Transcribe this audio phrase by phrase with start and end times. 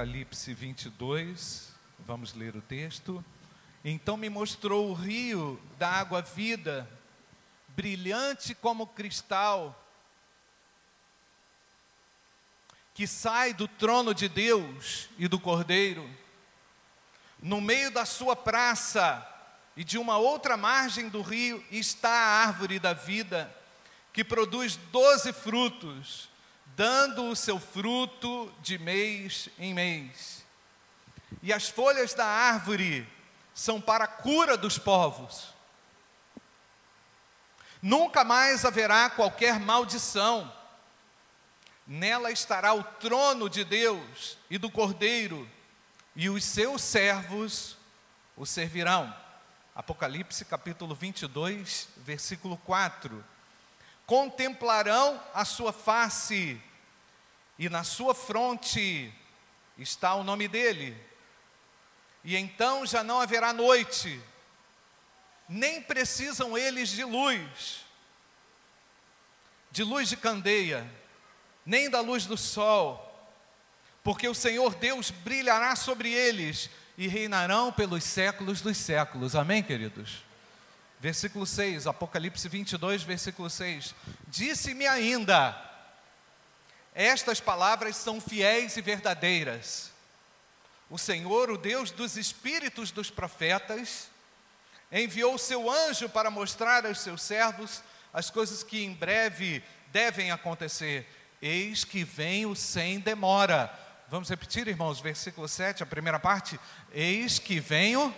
[0.00, 3.22] Apocalipse 22, vamos ler o texto.
[3.84, 6.90] Então me mostrou o rio da água vida,
[7.68, 9.78] brilhante como cristal,
[12.94, 16.08] que sai do trono de Deus e do Cordeiro.
[17.38, 19.22] No meio da sua praça
[19.76, 23.54] e de uma outra margem do rio está a árvore da vida,
[24.14, 26.29] que produz doze frutos,
[26.76, 30.44] dando o seu fruto de mês em mês.
[31.42, 33.06] E as folhas da árvore
[33.54, 35.54] são para a cura dos povos.
[37.82, 40.52] Nunca mais haverá qualquer maldição.
[41.86, 45.48] Nela estará o trono de Deus e do Cordeiro,
[46.14, 47.76] e os seus servos
[48.36, 49.14] o servirão.
[49.74, 53.24] Apocalipse capítulo 22, versículo 4.
[54.10, 56.60] Contemplarão a sua face,
[57.56, 59.14] e na sua fronte
[59.78, 61.00] está o nome dele.
[62.24, 64.20] E então já não haverá noite,
[65.48, 67.84] nem precisam eles de luz,
[69.70, 70.84] de luz de candeia,
[71.64, 73.30] nem da luz do sol,
[74.02, 79.36] porque o Senhor Deus brilhará sobre eles e reinarão pelos séculos dos séculos.
[79.36, 80.28] Amém, queridos?
[81.00, 83.94] Versículo 6, Apocalipse 22, versículo 6.
[84.28, 85.56] Disse-me ainda:
[86.94, 89.90] Estas palavras são fiéis e verdadeiras.
[90.90, 94.08] O Senhor, o Deus dos espíritos dos profetas,
[94.92, 101.08] enviou seu anjo para mostrar aos seus servos as coisas que em breve devem acontecer.
[101.40, 103.72] Eis que venho sem demora.
[104.08, 106.60] Vamos repetir, irmãos, versículo 7, a primeira parte.
[106.92, 108.14] Eis que venho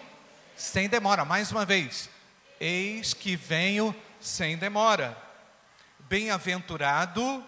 [0.57, 1.25] sem demora.
[1.25, 2.11] Mais uma vez.
[2.65, 5.21] Eis que venho sem demora.
[5.99, 7.45] Bem-aventurado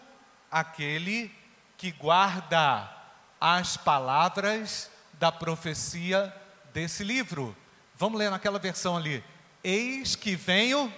[0.51, 1.31] aquele
[1.77, 2.93] que guarda
[3.41, 6.35] as palavras da profecia
[6.73, 7.57] desse livro.
[7.95, 9.23] Vamos ler naquela versão ali.
[9.63, 10.93] Eis que venho,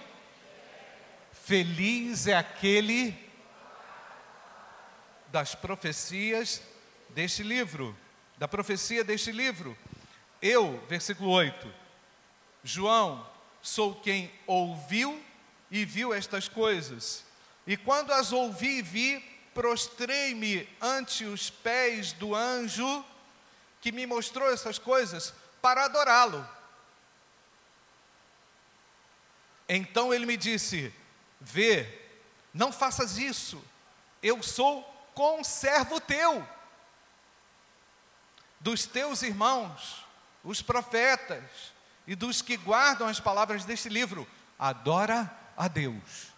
[1.31, 3.15] feliz é aquele
[5.27, 6.63] das profecias
[7.09, 7.95] deste livro,
[8.35, 9.77] da profecia deste livro.
[10.41, 11.71] Eu, versículo 8,
[12.63, 15.23] João, sou quem ouviu
[15.69, 17.23] e viu estas coisas.
[17.65, 19.19] E quando as ouvi e vi,
[19.53, 23.05] prostrei-me ante os pés do anjo
[23.81, 26.47] que me mostrou essas coisas para adorá-lo.
[29.67, 30.93] Então ele me disse:
[31.41, 32.01] Vê,
[32.53, 33.63] não faças isso,
[34.23, 36.47] eu sou conservo teu
[38.59, 40.03] dos teus irmãos,
[40.43, 41.43] os profetas
[42.07, 44.25] e dos que guardam as palavras deste livro.
[44.57, 46.31] Adora a Deus.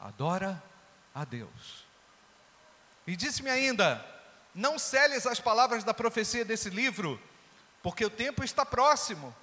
[0.00, 0.60] Adora
[1.14, 1.84] a Deus.
[3.06, 4.04] E disse-me ainda:
[4.54, 7.20] Não celes as palavras da profecia desse livro,
[7.82, 9.34] porque o tempo está próximo.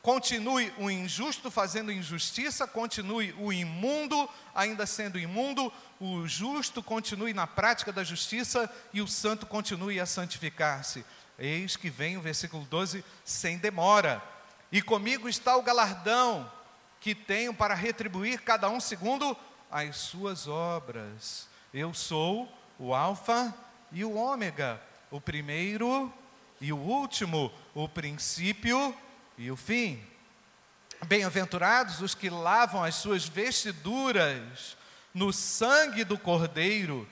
[0.00, 7.44] Continue o injusto fazendo injustiça, continue o imundo ainda sendo imundo, o justo continue na
[7.44, 11.04] prática da justiça e o santo continue a santificar-se.
[11.38, 14.22] Eis que vem o versículo 12, sem demora.
[14.72, 16.50] E comigo está o galardão
[17.00, 19.36] que tenho para retribuir cada um segundo
[19.70, 21.48] as suas obras.
[21.72, 23.54] Eu sou o Alfa
[23.92, 24.80] e o Ômega,
[25.10, 26.12] o primeiro
[26.60, 28.94] e o último, o princípio
[29.36, 30.02] e o fim.
[31.06, 34.76] Bem-aventurados os que lavam as suas vestiduras
[35.12, 37.06] no sangue do Cordeiro,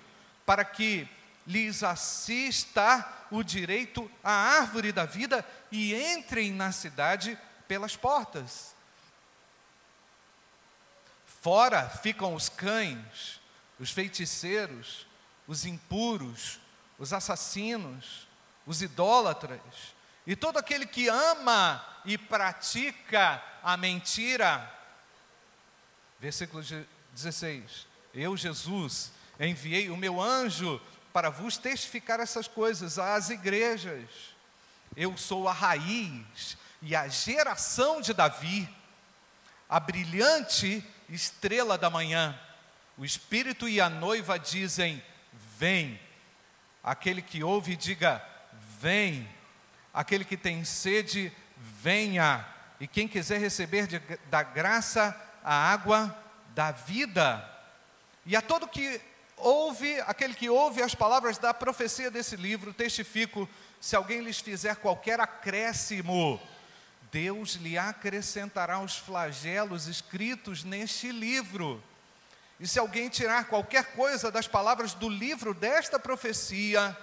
[0.44, 1.08] para que
[1.46, 7.38] lhes assista o direito à árvore da vida e entrem na cidade
[7.68, 8.74] pelas portas.
[11.42, 13.40] Fora ficam os cães,
[13.78, 15.06] os feiticeiros,
[15.46, 16.58] os impuros,
[16.98, 18.26] os assassinos,
[18.66, 19.60] os idólatras,
[20.26, 24.72] e todo aquele que ama e pratica a mentira.
[26.18, 26.62] Versículo
[27.12, 30.80] 16: Eu, Jesus, enviei o meu anjo
[31.14, 34.10] para vos testificar essas coisas às igrejas.
[34.96, 38.68] Eu sou a raiz e a geração de Davi,
[39.68, 42.36] a brilhante estrela da manhã.
[42.98, 45.00] O Espírito e a noiva dizem:
[45.56, 46.00] Vem.
[46.82, 48.20] Aquele que ouve, diga:
[48.80, 49.28] Vem.
[49.92, 52.44] Aquele que tem sede, venha.
[52.80, 56.12] E quem quiser receber de, da graça a água
[56.56, 57.48] da vida.
[58.26, 59.00] E a todo que
[59.36, 63.48] ouve, aquele que ouve as palavras da profecia desse livro, testifico:
[63.80, 66.40] se alguém lhes fizer qualquer acréscimo,
[67.10, 71.82] Deus lhe acrescentará os flagelos escritos neste livro.
[72.58, 76.96] E se alguém tirar qualquer coisa das palavras do livro desta profecia,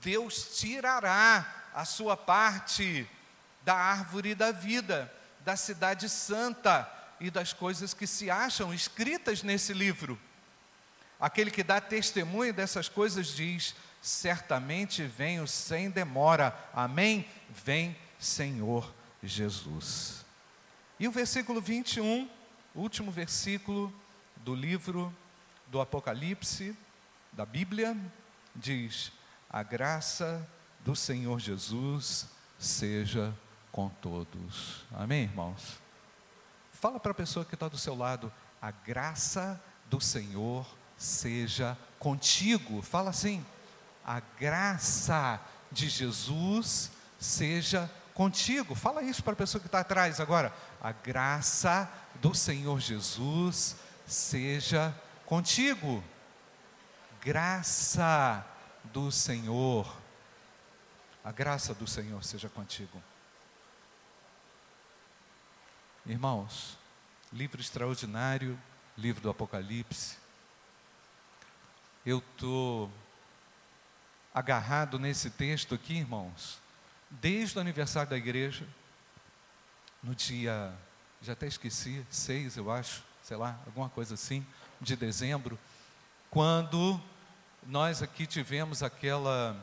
[0.00, 3.08] Deus tirará a sua parte
[3.62, 6.90] da árvore da vida, da cidade santa
[7.20, 10.18] e das coisas que se acham escritas nesse livro.
[11.18, 16.56] Aquele que dá testemunho dessas coisas diz: certamente venho sem demora.
[16.72, 17.26] Amém?
[17.50, 18.92] Vem, Senhor
[19.22, 20.24] Jesus.
[20.98, 22.28] E o versículo 21,
[22.74, 23.92] último versículo
[24.36, 25.14] do livro
[25.66, 26.76] do Apocalipse,
[27.32, 27.96] da Bíblia,
[28.54, 29.10] diz:
[29.48, 30.46] A graça
[30.80, 32.26] do Senhor Jesus
[32.58, 33.34] seja
[33.72, 34.84] com todos.
[34.92, 35.80] Amém, irmãos?
[36.72, 40.66] Fala para a pessoa que está do seu lado: A graça do Senhor
[40.96, 42.82] seja contigo.
[42.82, 43.44] Fala assim:
[44.04, 45.40] A graça
[45.70, 48.74] de Jesus seja contigo.
[48.74, 50.52] Fala isso para a pessoa que está atrás agora.
[50.80, 53.76] A graça do Senhor Jesus
[54.06, 54.94] seja
[55.26, 56.02] contigo.
[57.20, 58.44] Graça
[58.84, 59.94] do Senhor.
[61.22, 63.02] A graça do Senhor seja contigo.
[66.06, 66.78] Irmãos,
[67.32, 68.56] livro extraordinário,
[68.96, 70.16] livro do Apocalipse.
[72.06, 72.88] Eu estou
[74.32, 76.60] agarrado nesse texto aqui, irmãos,
[77.10, 78.64] desde o aniversário da igreja,
[80.00, 80.72] no dia,
[81.20, 84.46] já até esqueci, seis, eu acho, sei lá, alguma coisa assim,
[84.80, 85.58] de dezembro,
[86.30, 87.00] quando
[87.66, 89.60] nós aqui tivemos aquela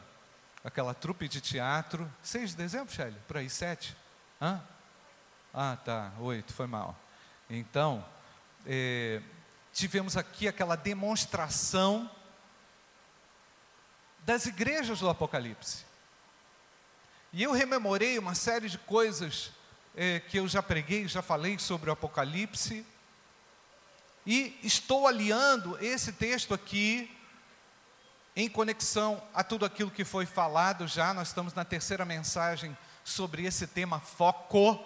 [0.65, 3.17] aquela trupe de teatro, 6 de dezembro, Shelly?
[3.25, 3.95] Por aí, 7?
[4.41, 4.61] Hã?
[5.53, 6.99] Ah, tá, 8, foi mal.
[7.49, 8.05] Então,
[8.65, 9.21] é,
[9.71, 12.11] tivemos aqui aquela demonstração
[14.25, 15.85] das igrejas do Apocalipse.
[17.31, 19.51] E eu rememorei uma série de coisas
[19.95, 22.85] é, que eu já preguei, já falei sobre o Apocalipse,
[24.25, 27.11] e estou aliando esse texto aqui
[28.35, 33.45] em conexão a tudo aquilo que foi falado já, nós estamos na terceira mensagem sobre
[33.45, 34.83] esse tema foco.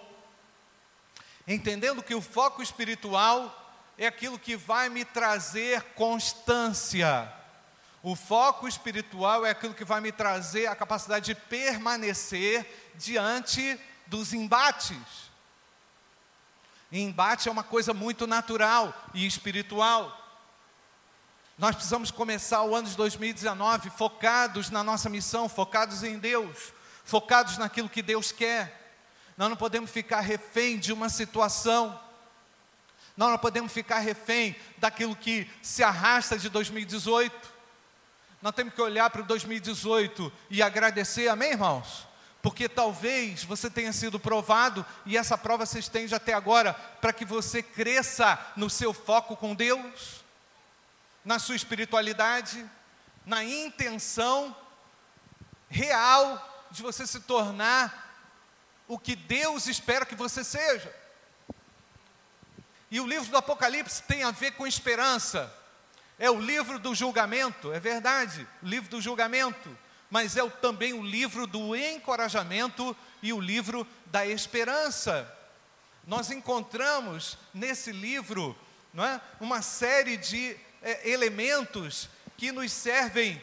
[1.46, 3.54] Entendendo que o foco espiritual
[3.96, 7.32] é aquilo que vai me trazer constância.
[8.02, 14.32] O foco espiritual é aquilo que vai me trazer a capacidade de permanecer diante dos
[14.32, 15.28] embates.
[16.90, 20.16] E embate é uma coisa muito natural e espiritual.
[21.58, 26.72] Nós precisamos começar o ano de 2019 focados na nossa missão, focados em Deus,
[27.04, 28.96] focados naquilo que Deus quer.
[29.36, 32.00] Nós não podemos ficar refém de uma situação.
[33.16, 37.57] Nós não podemos ficar refém daquilo que se arrasta de 2018.
[38.40, 42.06] Nós temos que olhar para o 2018 e agradecer, amém, irmãos?
[42.40, 47.24] Porque talvez você tenha sido provado e essa prova se estende até agora para que
[47.24, 50.28] você cresça no seu foco com Deus
[51.28, 52.64] na sua espiritualidade,
[53.26, 54.56] na intenção
[55.68, 58.26] real de você se tornar
[58.88, 60.90] o que Deus espera que você seja.
[62.90, 65.54] E o livro do Apocalipse tem a ver com esperança.
[66.18, 69.76] É o livro do julgamento, é verdade, o livro do julgamento,
[70.10, 75.32] mas é também o livro do encorajamento e o livro da esperança.
[76.06, 78.56] Nós encontramos nesse livro
[78.92, 83.40] não é, uma série de é, elementos que nos servem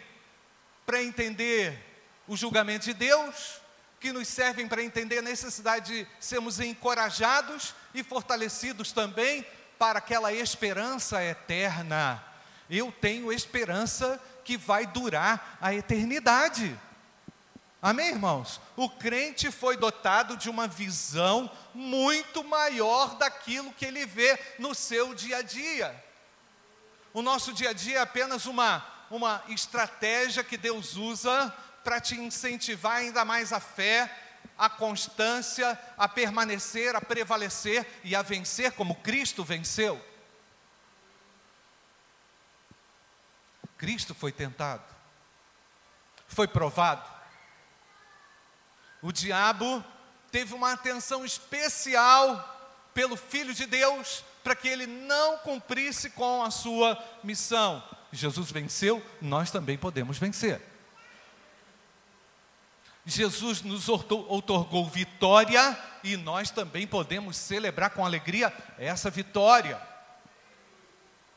[0.86, 1.80] para entender
[2.28, 3.62] o julgamento de Deus,
[4.00, 9.45] que nos servem para entender a necessidade de sermos encorajados e fortalecidos também
[9.78, 12.23] para aquela esperança eterna.
[12.69, 16.80] Eu tenho esperança que vai durar a eternidade.
[17.81, 18.60] Amém, irmãos?
[18.76, 25.14] O crente foi dotado de uma visão muito maior daquilo que ele vê no seu
[25.14, 26.04] dia a dia.
[27.14, 31.54] O nosso dia a dia é apenas uma, uma estratégia que Deus usa
[31.84, 34.12] para te incentivar ainda mais a fé,
[34.57, 40.04] a constância, a permanecer, a prevalecer e a vencer como Cristo venceu.
[43.77, 44.83] Cristo foi tentado,
[46.27, 47.09] foi provado.
[49.01, 49.83] O diabo
[50.31, 52.53] teve uma atenção especial
[52.94, 57.83] pelo Filho de Deus, para que ele não cumprisse com a sua missão.
[58.11, 60.61] Jesus venceu, nós também podemos vencer.
[63.05, 69.79] Jesus nos otorgou vitória e nós também podemos celebrar com alegria essa vitória.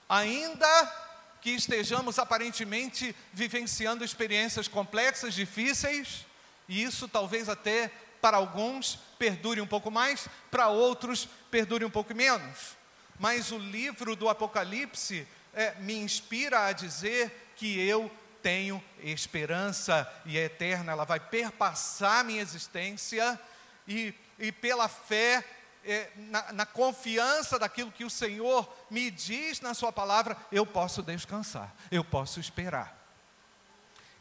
[0.08, 1.07] Ainda
[1.48, 6.26] que estejamos aparentemente vivenciando experiências complexas, difíceis,
[6.68, 7.90] e isso talvez até
[8.20, 12.76] para alguns perdure um pouco mais, para outros perdure um pouco menos.
[13.18, 18.10] Mas o livro do Apocalipse é, me inspira a dizer que eu
[18.42, 23.40] tenho esperança e é eterna, ela vai perpassar minha existência
[23.86, 25.42] e, e pela fé,
[25.84, 31.02] é, na, na confiança daquilo que o Senhor me diz na Sua palavra, eu posso
[31.02, 32.96] descansar, eu posso esperar.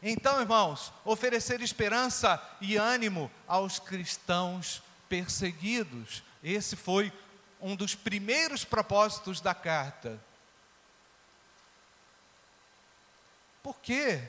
[0.02, 6.22] Então, irmãos, oferecer esperança e ânimo aos cristãos perseguidos.
[6.42, 7.12] Esse foi
[7.60, 10.20] um dos primeiros propósitos da carta.
[13.62, 14.22] Por que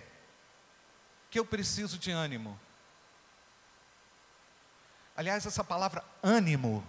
[1.30, 2.60] que eu preciso de ânimo?
[5.16, 6.86] Aliás, essa palavra ânimo,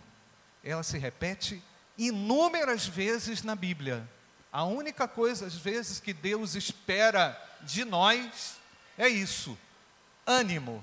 [0.63, 1.63] ela se repete
[1.97, 4.09] inúmeras vezes na Bíblia.
[4.53, 8.59] A única coisa, às vezes, que Deus espera de nós
[8.99, 9.57] é isso:
[10.27, 10.83] ânimo.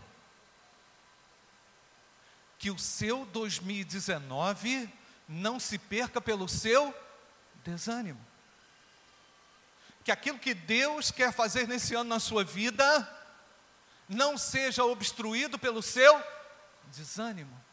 [2.58, 4.90] Que o seu 2019
[5.28, 6.94] não se perca pelo seu
[7.64, 8.26] desânimo.
[10.04, 13.14] Que aquilo que Deus quer fazer nesse ano na sua vida
[14.08, 16.24] não seja obstruído pelo seu
[16.86, 17.67] desânimo.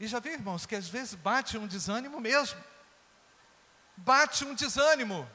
[0.00, 2.62] E já vi, irmãos, que às vezes bate um desânimo mesmo.
[3.96, 5.28] Bate um desânimo.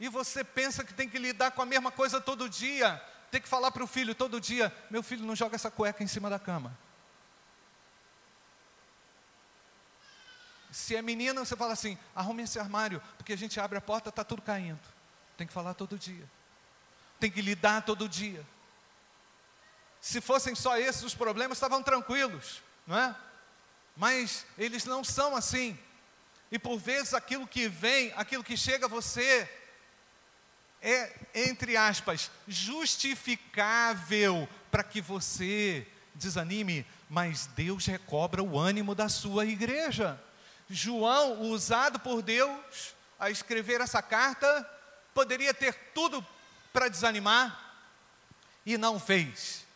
[0.00, 3.02] E você pensa que tem que lidar com a mesma coisa todo dia.
[3.30, 6.06] Tem que falar para o filho todo dia: meu filho, não joga essa cueca em
[6.06, 6.76] cima da cama.
[10.70, 14.08] Se é menina, você fala assim: arrume esse armário, porque a gente abre a porta,
[14.08, 14.80] está tudo caindo.
[15.36, 16.28] Tem que falar todo dia.
[17.20, 18.46] Tem que lidar todo dia.
[20.00, 23.14] Se fossem só esses os problemas, estavam tranquilos, não é?
[23.98, 25.76] Mas eles não são assim.
[26.52, 29.50] E por vezes aquilo que vem, aquilo que chega a você,
[30.80, 39.44] é, entre aspas, justificável para que você desanime, mas Deus recobra o ânimo da sua
[39.44, 40.18] igreja.
[40.70, 44.64] João, usado por Deus a escrever essa carta,
[45.12, 46.24] poderia ter tudo
[46.72, 47.82] para desanimar
[48.64, 49.66] e não fez.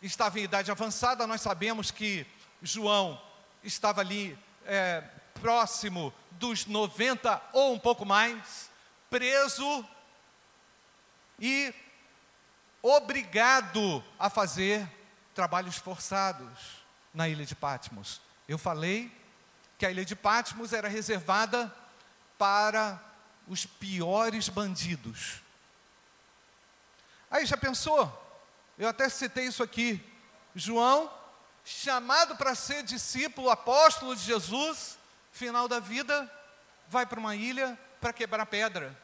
[0.00, 2.24] Estava em idade avançada, nós sabemos que
[2.62, 3.20] João
[3.62, 5.02] estava ali é,
[5.40, 8.70] próximo dos 90 ou um pouco mais,
[9.10, 9.84] preso
[11.38, 11.74] e
[12.82, 14.88] obrigado a fazer
[15.34, 16.84] trabalhos forçados
[17.14, 18.20] na ilha de Patmos.
[18.48, 19.12] Eu falei
[19.76, 21.72] que a ilha de Patmos era reservada
[22.36, 23.02] para
[23.46, 25.40] os piores bandidos.
[27.30, 28.26] Aí já pensou?
[28.78, 30.02] Eu até citei isso aqui.
[30.54, 31.10] João,
[31.68, 34.98] chamado para ser discípulo, apóstolo de Jesus,
[35.30, 36.30] final da vida,
[36.88, 38.96] vai para uma ilha para quebrar pedra,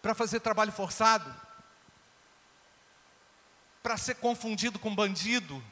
[0.00, 1.34] para fazer trabalho forçado,
[3.82, 5.62] para ser confundido com bandido.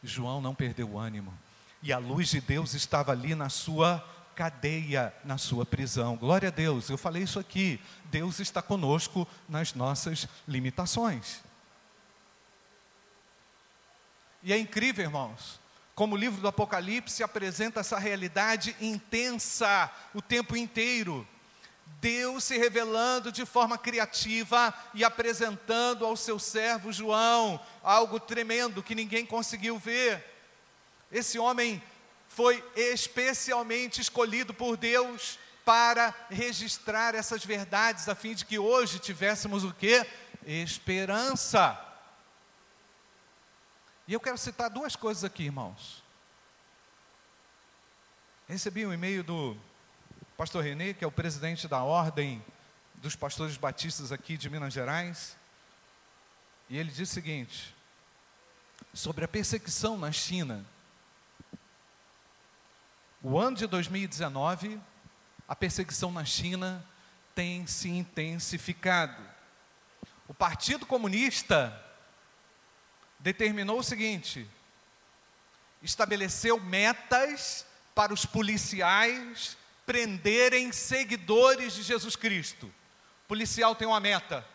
[0.00, 1.36] João não perdeu o ânimo
[1.82, 4.04] e a luz de Deus estava ali na sua
[4.36, 6.16] cadeia, na sua prisão.
[6.16, 7.80] Glória a Deus, eu falei isso aqui.
[8.04, 11.40] Deus está conosco nas nossas limitações.
[14.46, 15.58] E é incrível, irmãos,
[15.92, 21.26] como o livro do Apocalipse apresenta essa realidade intensa o tempo inteiro.
[22.00, 28.94] Deus se revelando de forma criativa e apresentando ao seu servo João algo tremendo que
[28.94, 30.24] ninguém conseguiu ver.
[31.10, 31.82] Esse homem
[32.28, 39.64] foi especialmente escolhido por Deus para registrar essas verdades, a fim de que hoje tivéssemos
[39.64, 40.06] o que?
[40.46, 41.85] Esperança.
[44.08, 46.00] E eu quero citar duas coisas aqui, irmãos.
[48.48, 49.56] Recebi um e-mail do
[50.36, 52.44] pastor Renê, que é o presidente da Ordem
[52.94, 55.36] dos Pastores Batistas aqui de Minas Gerais.
[56.70, 57.74] E ele diz o seguinte:
[58.94, 60.64] sobre a perseguição na China.
[63.20, 64.80] O ano de 2019,
[65.48, 66.86] a perseguição na China
[67.34, 69.20] tem se intensificado.
[70.28, 71.82] O Partido Comunista
[73.26, 74.48] determinou o seguinte:
[75.82, 82.66] estabeleceu metas para os policiais prenderem seguidores de Jesus Cristo.
[82.66, 84.46] O policial tem uma meta.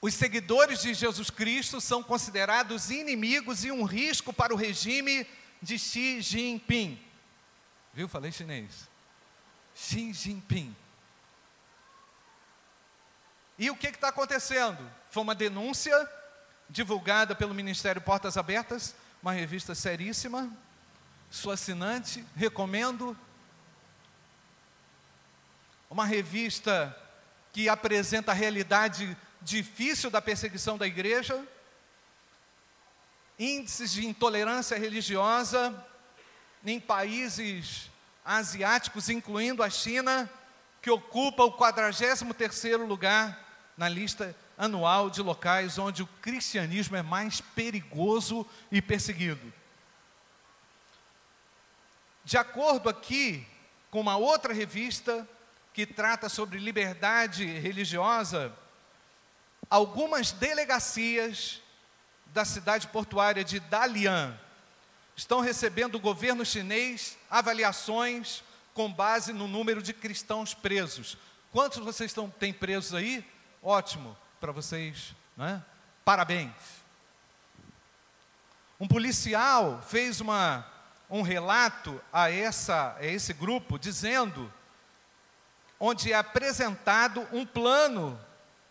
[0.00, 5.26] Os seguidores de Jesus Cristo são considerados inimigos e um risco para o regime
[5.60, 6.98] de Xi Jinping.
[7.92, 8.08] Viu?
[8.08, 8.88] Falei chinês.
[9.74, 10.74] Xi Jinping.
[13.58, 14.78] E o que está acontecendo?
[15.10, 16.08] Foi uma denúncia
[16.70, 20.48] divulgada pelo Ministério Portas Abertas, uma revista seríssima.
[21.28, 23.18] Sou assinante, recomendo.
[25.90, 26.96] Uma revista
[27.52, 31.42] que apresenta a realidade difícil da perseguição da igreja,
[33.38, 35.74] índices de intolerância religiosa
[36.64, 37.90] em países
[38.24, 40.30] asiáticos, incluindo a China,
[40.82, 43.47] que ocupa o 43º lugar
[43.78, 49.52] na lista anual de locais onde o cristianismo é mais perigoso e perseguido.
[52.24, 53.46] De acordo aqui
[53.88, 55.26] com uma outra revista
[55.72, 58.52] que trata sobre liberdade religiosa,
[59.70, 61.62] algumas delegacias
[62.26, 64.36] da cidade portuária de Dalian
[65.16, 68.42] estão recebendo do governo chinês avaliações
[68.74, 71.16] com base no número de cristãos presos.
[71.52, 73.24] Quantos vocês estão, têm presos aí?
[73.70, 75.62] Ótimo para vocês, né?
[76.02, 76.54] Parabéns.
[78.80, 80.66] Um policial fez uma,
[81.10, 84.50] um relato a, essa, a esse grupo dizendo,
[85.78, 88.18] onde é apresentado um plano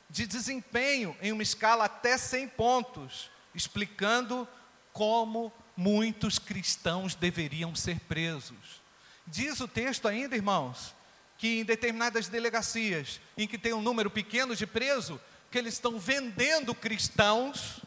[0.10, 4.48] de desempenho em uma escala até 100 pontos, explicando
[4.92, 8.82] como muitos cristãos deveriam ser presos.
[9.28, 10.96] Diz o texto ainda, irmãos,
[11.38, 15.20] que em determinadas delegacias em que tem um número pequeno de presos,
[15.52, 17.82] que eles estão vendendo cristãos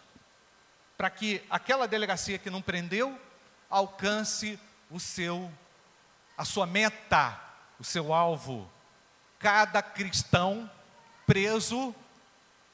[0.97, 3.19] para que aquela delegacia que não prendeu
[3.69, 4.59] alcance
[4.91, 5.51] o seu
[6.37, 7.39] a sua meta,
[7.79, 8.71] o seu alvo.
[9.39, 10.71] Cada cristão
[11.27, 11.95] preso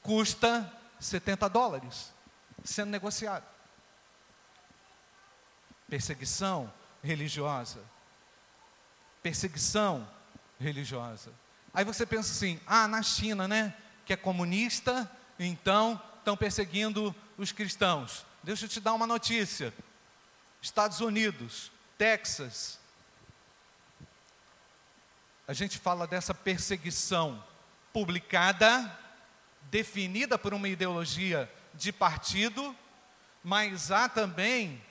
[0.01, 2.13] custa 70 dólares
[2.63, 3.45] sendo negociado.
[5.89, 6.71] Perseguição
[7.03, 7.81] religiosa.
[9.21, 10.07] Perseguição
[10.59, 11.31] religiosa.
[11.73, 13.73] Aí você pensa assim: ah, na China, né?
[14.07, 18.25] que é comunista, então estão perseguindo os cristãos.
[18.41, 19.73] Deixa eu te dar uma notícia.
[20.61, 22.79] Estados Unidos, Texas,
[25.45, 27.43] a gente fala dessa perseguição
[27.91, 28.97] publicada,
[29.63, 32.73] definida por uma ideologia de partido,
[33.43, 34.81] mas há também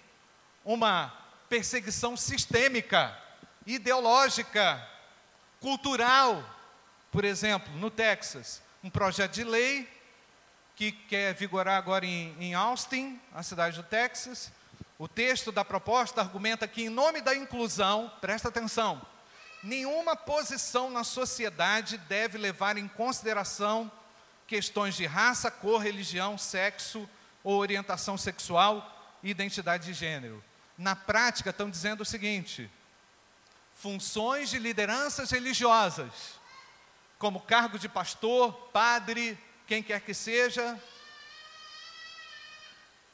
[0.63, 1.09] uma
[1.49, 3.19] perseguição sistêmica,
[3.65, 4.87] ideológica,
[5.67, 6.49] cultural.
[7.11, 9.89] Por exemplo, no Texas, um projeto de lei
[10.77, 14.53] que quer vigorar agora em, em Austin, a cidade do Texas.
[14.97, 19.03] O texto da proposta argumenta que, em nome da inclusão, presta atenção,
[19.61, 23.91] nenhuma posição na sociedade deve levar em consideração
[24.47, 27.11] questões de raça, cor, religião, sexo
[27.43, 30.45] ou orientação sexual e identidade de gênero.
[30.79, 32.71] Na prática, estão dizendo o seguinte:
[33.77, 36.37] funções de lideranças religiosas
[37.19, 40.79] como cargo de pastor, padre, quem quer que seja,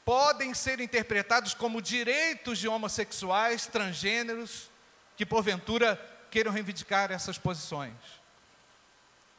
[0.03, 4.69] podem ser interpretados como direitos de homossexuais, transgêneros,
[5.15, 5.95] que porventura
[6.29, 7.93] queiram reivindicar essas posições.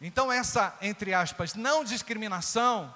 [0.01, 2.95] Então, essa, entre aspas, não discriminação,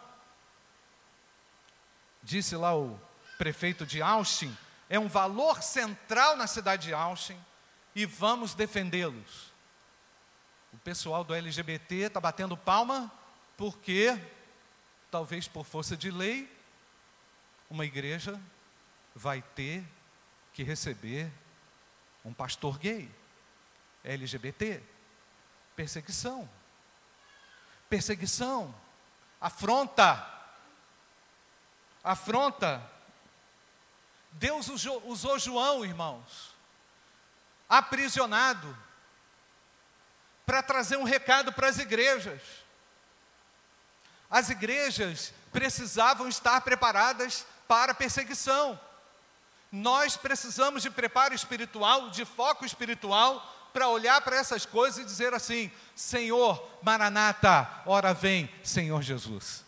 [2.22, 2.98] disse lá o
[3.36, 4.56] prefeito de Austin,
[4.88, 7.38] é um valor central na cidade de Austin
[7.98, 9.52] e vamos defendê-los.
[10.72, 13.10] O pessoal do LGBT está batendo palma
[13.56, 14.16] porque,
[15.10, 16.48] talvez por força de lei,
[17.68, 18.40] uma igreja
[19.16, 19.84] vai ter
[20.54, 21.28] que receber
[22.24, 23.10] um pastor gay,
[24.04, 24.80] LGBT.
[25.74, 26.48] Perseguição.
[27.90, 28.72] Perseguição.
[29.40, 30.24] Afronta.
[32.04, 32.80] Afronta.
[34.30, 36.56] Deus usou, usou João, irmãos,
[37.68, 38.76] aprisionado
[40.46, 42.40] para trazer um recado para as igrejas.
[44.30, 48.78] As igrejas precisavam estar preparadas para a perseguição.
[49.70, 55.34] Nós precisamos de preparo espiritual, de foco espiritual, para olhar para essas coisas e dizer
[55.34, 59.64] assim: Senhor, Maranata, ora vem, Senhor Jesus.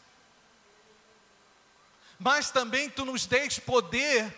[2.18, 4.34] Mas também tu nos dês poder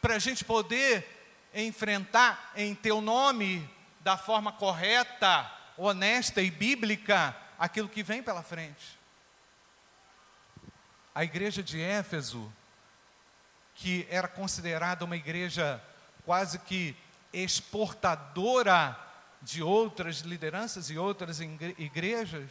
[0.00, 1.15] para a gente poder
[1.62, 3.68] enfrentar em teu nome
[4.00, 8.98] da forma correta honesta e bíblica aquilo que vem pela frente.
[11.14, 12.52] A igreja de Éfeso,
[13.74, 15.82] que era considerada uma igreja
[16.24, 16.96] quase que
[17.32, 18.98] exportadora
[19.40, 22.50] de outras lideranças e outras igrejas,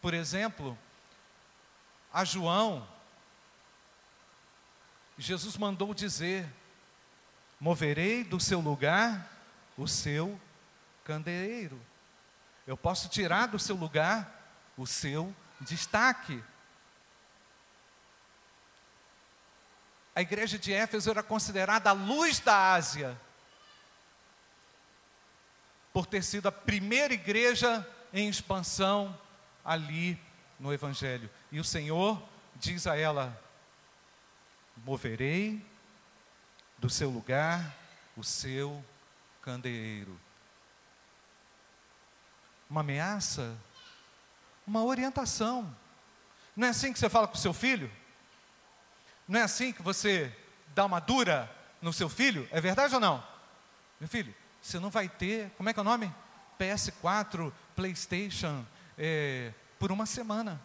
[0.00, 0.78] por exemplo,
[2.12, 2.86] a João,
[5.18, 6.46] Jesus mandou dizer:
[7.58, 9.30] moverei do seu lugar
[9.76, 10.40] o seu
[11.04, 11.80] candeeiro.
[12.66, 14.28] Eu posso tirar do seu lugar
[14.76, 16.42] o seu destaque.
[20.14, 23.20] A igreja de Éfeso era considerada a luz da Ásia,
[25.92, 29.18] por ter sido a primeira igreja em expansão
[29.64, 30.20] ali
[30.58, 31.30] no Evangelho.
[31.52, 32.22] E o Senhor
[32.56, 33.40] diz a ela:
[34.78, 35.64] moverei
[36.78, 37.74] do seu lugar
[38.16, 38.82] o seu
[39.42, 40.18] candeeiro.
[42.68, 43.56] uma ameaça,
[44.66, 45.76] uma orientação.
[46.56, 47.88] Não é assim que você fala com o seu filho?
[49.28, 50.34] Não é assim que você
[50.74, 51.48] dá uma dura
[51.80, 52.48] no seu filho?
[52.50, 53.22] É verdade ou não?
[54.00, 56.12] Meu filho, você não vai ter, como é que é o nome?
[56.58, 58.66] PS4, PlayStation,
[58.98, 60.60] é, por uma semana.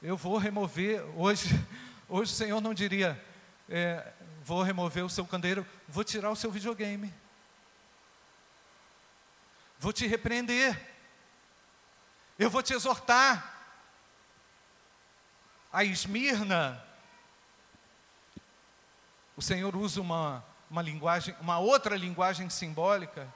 [0.00, 1.48] Eu vou remover, hoje,
[2.08, 3.22] hoje o Senhor não diria,
[3.68, 4.12] é,
[4.44, 7.12] vou remover o seu candeeiro, vou tirar o seu videogame.
[9.78, 10.78] Vou te repreender.
[12.38, 13.52] Eu vou te exortar.
[15.72, 16.84] A Esmirna,
[19.34, 23.32] o Senhor usa uma, uma linguagem, uma outra linguagem simbólica.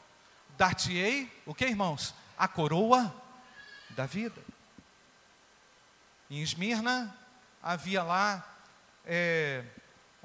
[0.59, 2.15] Dar-te-ei, o que irmãos?
[2.37, 3.15] A coroa
[3.91, 4.41] da vida.
[6.31, 7.17] Em Esmirna
[7.63, 8.47] havia lá
[9.07, 9.65] é,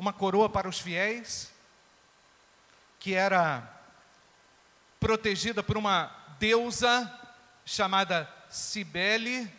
[0.03, 1.49] uma coroa para os fiéis,
[2.99, 3.63] que era
[4.99, 7.09] protegida por uma deusa
[7.65, 9.49] chamada Cibele,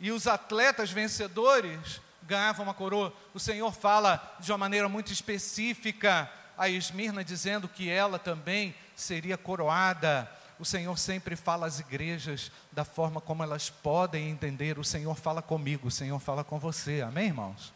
[0.00, 3.14] e os atletas vencedores ganhavam uma coroa.
[3.32, 6.28] O Senhor fala de uma maneira muito específica
[6.58, 10.28] a Esmirna, dizendo que ela também seria coroada
[10.58, 14.78] o Senhor sempre fala às igrejas da forma como elas podem entender.
[14.78, 17.00] O Senhor fala comigo, o Senhor fala com você.
[17.00, 17.72] Amém, irmãos?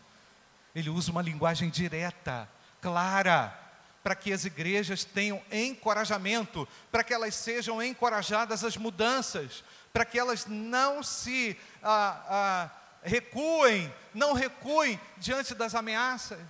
[0.75, 2.49] Ele usa uma linguagem direta,
[2.81, 3.59] clara,
[4.03, 10.19] para que as igrejas tenham encorajamento, para que elas sejam encorajadas às mudanças, para que
[10.19, 12.71] elas não se ah, ah,
[13.03, 16.41] recuem, não recuem diante das ameaças.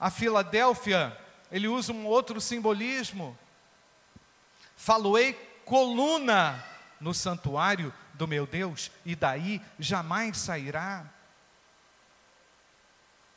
[0.00, 1.16] A Filadélfia,
[1.50, 3.38] ele usa um outro simbolismo,
[4.74, 6.64] Faloei coluna
[7.00, 11.04] no santuário do meu Deus, e daí jamais sairá.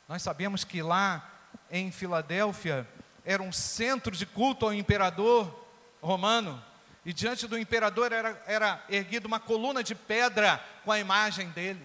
[0.08, 1.28] Nós sabemos que lá
[1.70, 2.86] em Filadélfia
[3.24, 5.66] era um centro de culto ao imperador
[6.00, 6.62] romano,
[7.04, 11.82] e diante do imperador era, era erguida uma coluna de pedra com a imagem dele.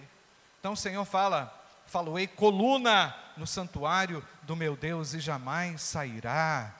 [0.60, 1.52] Então o Senhor fala:
[1.86, 6.72] Faloei coluna no santuário do meu Deus, e jamais sairá.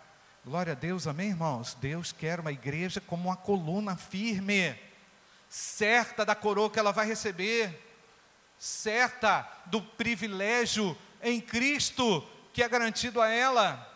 [0.45, 1.75] Glória a Deus, amém, irmãos?
[1.81, 4.77] Deus quer uma igreja como uma coluna firme,
[5.49, 7.81] certa da coroa que ela vai receber,
[8.59, 13.89] certa do privilégio em Cristo que é garantido a ela.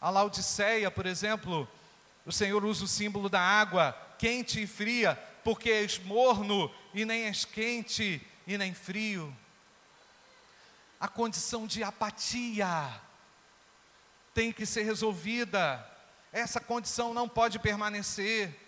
[0.00, 1.68] A Laodiceia, por exemplo,
[2.26, 7.24] o Senhor usa o símbolo da água, quente e fria, porque és morno e nem
[7.24, 9.34] és quente e nem frio.
[11.00, 13.00] A condição de apatia,
[14.34, 15.88] tem que ser resolvida.
[16.32, 18.60] Essa condição não pode permanecer.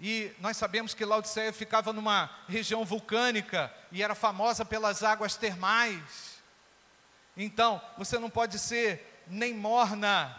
[0.00, 6.33] E nós sabemos que Laodiceia ficava numa região vulcânica e era famosa pelas águas termais.
[7.36, 10.34] Então, você não pode ser nem morna,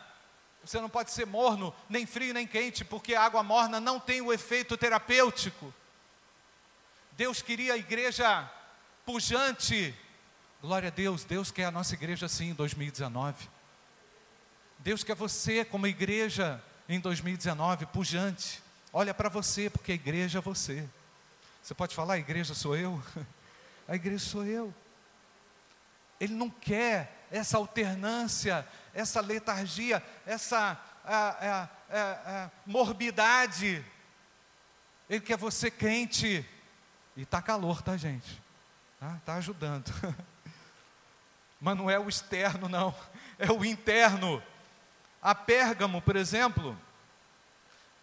[0.64, 4.22] você não pode ser morno, nem frio, nem quente, porque a água morna não tem
[4.22, 5.74] o efeito terapêutico.
[7.12, 8.50] Deus queria a igreja
[9.06, 9.94] pujante.
[10.62, 13.48] Glória a Deus, Deus quer a nossa igreja assim em 2019.
[14.80, 18.62] Deus quer você, como igreja, em 2019, pujante.
[18.92, 20.88] Olha para você, porque a igreja é você.
[21.62, 23.02] Você pode falar, a igreja sou eu?
[23.88, 24.74] A igreja sou eu.
[26.20, 33.84] Ele não quer essa alternância, essa letargia, essa a, a, a, morbidade.
[35.10, 36.46] Ele quer você crente.
[37.16, 38.42] E está calor, tá, gente?
[38.94, 39.92] Está tá ajudando.
[41.60, 42.96] Mas não é o externo, não.
[43.38, 44.42] É o interno.
[45.22, 46.78] A Pérgamo, por exemplo,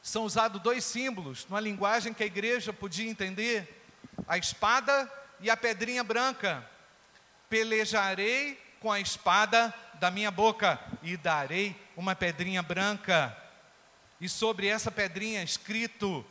[0.02, 3.84] são usados dois símbolos, numa linguagem que a igreja podia entender:
[4.26, 6.68] a espada e a pedrinha branca.
[7.52, 13.36] Pelejarei com a espada da minha boca e darei uma pedrinha branca.
[14.18, 16.24] E sobre essa pedrinha escrito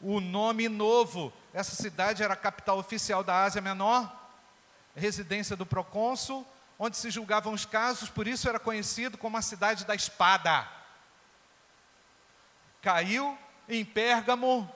[0.00, 1.30] o nome novo.
[1.52, 4.10] Essa cidade era a capital oficial da Ásia Menor,
[4.96, 6.48] residência do procônsul,
[6.78, 10.66] onde se julgavam os casos, por isso era conhecido como a cidade da espada.
[12.80, 13.36] Caiu
[13.68, 14.74] em Pérgamo,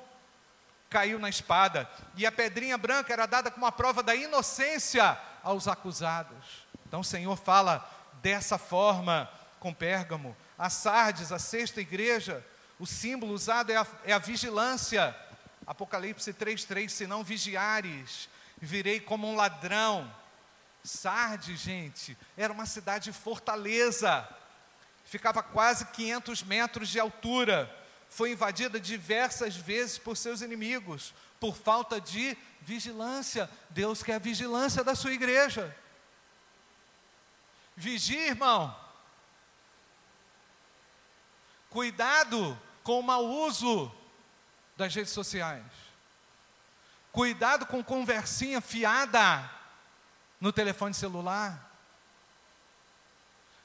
[0.91, 5.19] caiu na espada, e a pedrinha branca era dada como a prova da inocência
[5.49, 6.67] aos acusados.
[6.87, 7.89] Então o Senhor fala
[8.21, 10.37] dessa forma com Pérgamo.
[10.59, 12.45] A Sardes, a sexta igreja,
[12.79, 15.17] o símbolo usado é a, é a vigilância.
[15.67, 20.13] Apocalipse 3,3: Se não vigiares, virei como um ladrão.
[20.85, 24.29] Sardes, gente, era uma cidade fortaleza,
[25.07, 27.75] ficava quase 500 metros de altura,
[28.11, 33.51] foi invadida diversas vezes por seus inimigos, por falta de vigilância.
[33.71, 35.77] Deus quer a vigilância da sua igreja.
[37.77, 38.77] Vigie, irmão.
[41.71, 43.93] Cuidado com o mau uso
[44.77, 45.65] das redes sociais.
[47.13, 49.51] Cuidado com conversinha fiada
[50.41, 51.69] no telefone celular.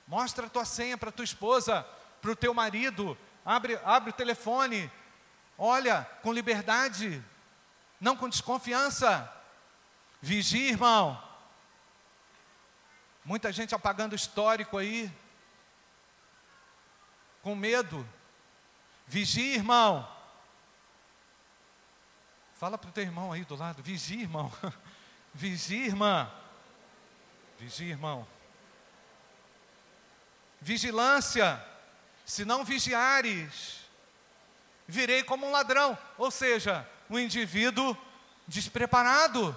[0.08, 1.86] Mostra a tua senha para tua esposa,
[2.22, 3.18] para o teu marido.
[3.46, 4.92] Abre, abre o telefone.
[5.58, 7.24] Olha, com liberdade,
[8.00, 9.32] não com desconfiança.
[10.22, 11.22] Vigie, irmão.
[13.26, 15.12] Muita gente apagando histórico aí,
[17.42, 18.08] com medo.
[19.08, 20.10] Vigie, irmão.
[22.56, 24.52] Fala para o teu irmão aí do lado, vigie, irmão.
[25.34, 26.32] Vigie, irmã.
[27.60, 28.28] Vigie, irmão.
[30.62, 31.62] Vigilância.
[32.26, 33.82] Se não vigiares,
[34.88, 35.98] virei como um ladrão.
[36.18, 37.98] Ou seja, um indivíduo
[38.48, 39.56] despreparado.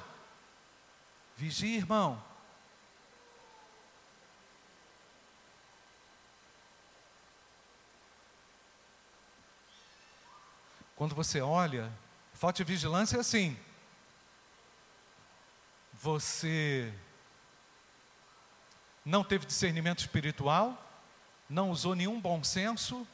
[1.37, 2.23] Vigie, irmão.
[10.95, 11.93] Quando você olha,
[12.33, 13.59] falta de vigilância é assim.
[15.93, 16.93] Você
[19.05, 20.83] não teve discernimento espiritual,
[21.49, 23.07] não usou nenhum bom senso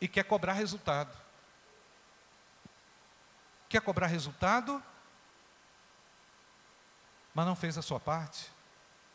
[0.00, 1.16] e quer cobrar resultado.
[3.68, 4.82] Quer cobrar resultado,
[7.34, 8.50] mas não fez a sua parte,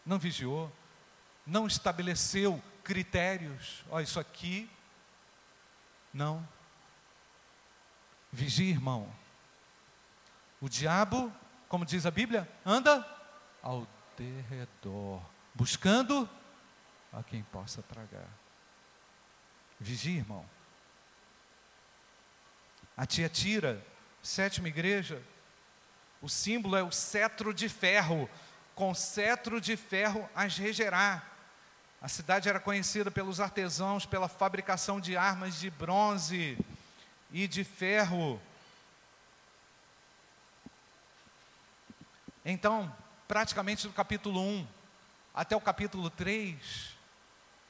[0.05, 0.71] não vigiou,
[1.45, 3.83] não estabeleceu critérios.
[3.89, 4.69] Ó, isso aqui
[6.13, 6.47] não.
[8.31, 9.11] Vigie, irmão.
[10.59, 11.33] O diabo,
[11.67, 13.05] como diz a Bíblia, anda
[13.61, 15.21] ao derredor,
[15.53, 16.29] buscando
[17.11, 18.27] a quem possa tragar.
[19.79, 20.45] Vigie, irmão.
[23.01, 23.83] A tia Tira,
[24.21, 25.23] sétima igreja,
[26.21, 28.29] o símbolo é o cetro de ferro,
[28.75, 31.23] com cetro de ferro as regerá.
[31.99, 36.55] A cidade era conhecida pelos artesãos pela fabricação de armas de bronze
[37.31, 38.39] e de ferro.
[42.45, 42.95] Então,
[43.27, 44.67] praticamente do capítulo 1
[45.33, 46.95] até o capítulo 3,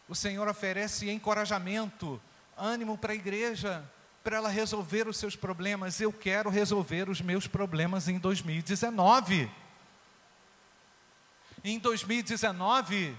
[0.10, 2.22] o Senhor oferece encorajamento,
[2.58, 3.90] ânimo para a igreja,
[4.24, 6.00] para ela resolver os seus problemas.
[6.00, 9.50] Eu quero resolver os meus problemas em 2019.
[11.64, 13.18] Em 2019,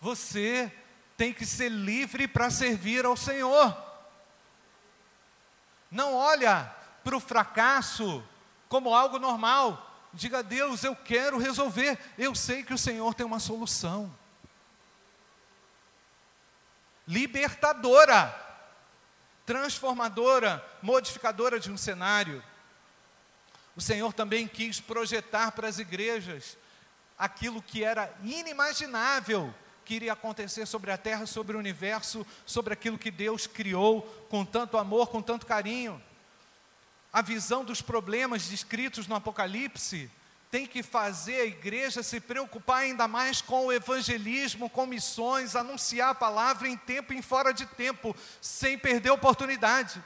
[0.00, 0.72] você
[1.16, 3.76] tem que ser livre para servir ao Senhor.
[5.90, 8.22] Não olha para o fracasso
[8.68, 9.90] como algo normal.
[10.12, 11.98] Diga a Deus, eu quero resolver.
[12.18, 14.12] Eu sei que o Senhor tem uma solução.
[17.06, 18.43] Libertadora,
[19.46, 22.42] transformadora, modificadora de um cenário.
[23.76, 26.56] O Senhor também quis projetar para as igrejas
[27.18, 29.54] aquilo que era inimaginável
[29.84, 34.44] que iria acontecer sobre a terra, sobre o universo, sobre aquilo que Deus criou com
[34.44, 36.02] tanto amor, com tanto carinho.
[37.12, 40.10] A visão dos problemas descritos no Apocalipse
[40.54, 46.10] tem que fazer a igreja se preocupar ainda mais com o evangelismo, com missões, anunciar
[46.10, 50.00] a palavra em tempo e fora de tempo, sem perder oportunidade.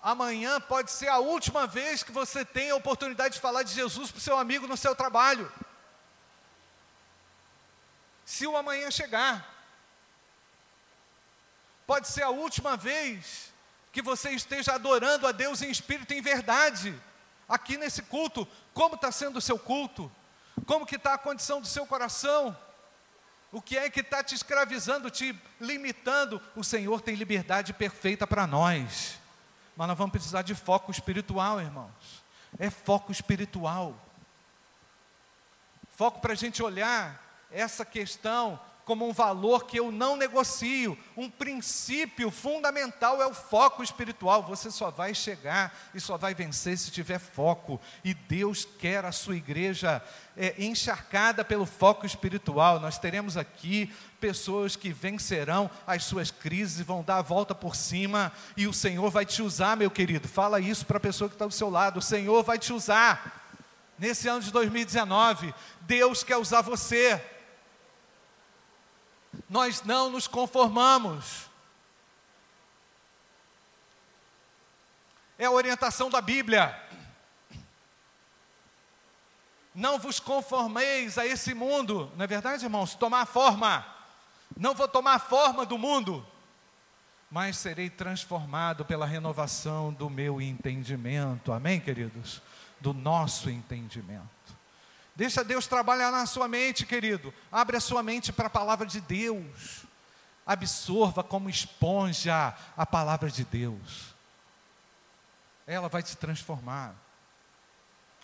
[0.00, 4.10] Amanhã pode ser a última vez que você tem a oportunidade de falar de Jesus
[4.10, 5.52] para o seu amigo no seu trabalho
[8.24, 9.46] se o amanhã chegar.
[11.86, 13.51] Pode ser a última vez
[13.92, 16.98] que você esteja adorando a Deus em espírito e em verdade,
[17.46, 18.48] aqui nesse culto.
[18.72, 20.10] Como está sendo o seu culto?
[20.64, 22.56] Como que está a condição do seu coração?
[23.52, 26.40] O que é que está te escravizando, te limitando?
[26.56, 29.18] O Senhor tem liberdade perfeita para nós.
[29.76, 32.24] Mas nós vamos precisar de foco espiritual, irmãos.
[32.58, 33.94] É foco espiritual.
[35.94, 41.30] Foco para a gente olhar essa questão como um valor que eu não negocio, um
[41.30, 44.42] princípio fundamental é o foco espiritual.
[44.42, 47.80] Você só vai chegar e só vai vencer se tiver foco.
[48.04, 50.02] E Deus quer a sua igreja
[50.36, 52.80] é, encharcada pelo foco espiritual.
[52.80, 58.32] Nós teremos aqui pessoas que vencerão as suas crises vão dar a volta por cima.
[58.56, 60.26] E o Senhor vai te usar, meu querido.
[60.26, 61.98] Fala isso para a pessoa que está do seu lado.
[61.98, 63.40] O Senhor vai te usar.
[63.98, 67.22] Nesse ano de 2019, Deus quer usar você
[69.52, 71.50] nós não nos conformamos.
[75.38, 76.74] É a orientação da Bíblia.
[79.74, 82.94] Não vos conformeis a esse mundo, não é verdade, irmãos?
[82.94, 83.86] Tomar forma.
[84.56, 86.26] Não vou tomar forma do mundo,
[87.30, 91.52] mas serei transformado pela renovação do meu entendimento.
[91.52, 92.40] Amém, queridos?
[92.80, 94.41] Do nosso entendimento.
[95.14, 97.32] Deixa Deus trabalhar na sua mente, querido.
[97.50, 99.84] Abre a sua mente para a palavra de Deus.
[100.44, 104.12] absorva como esponja a palavra de Deus.
[105.66, 106.94] Ela vai te transformar.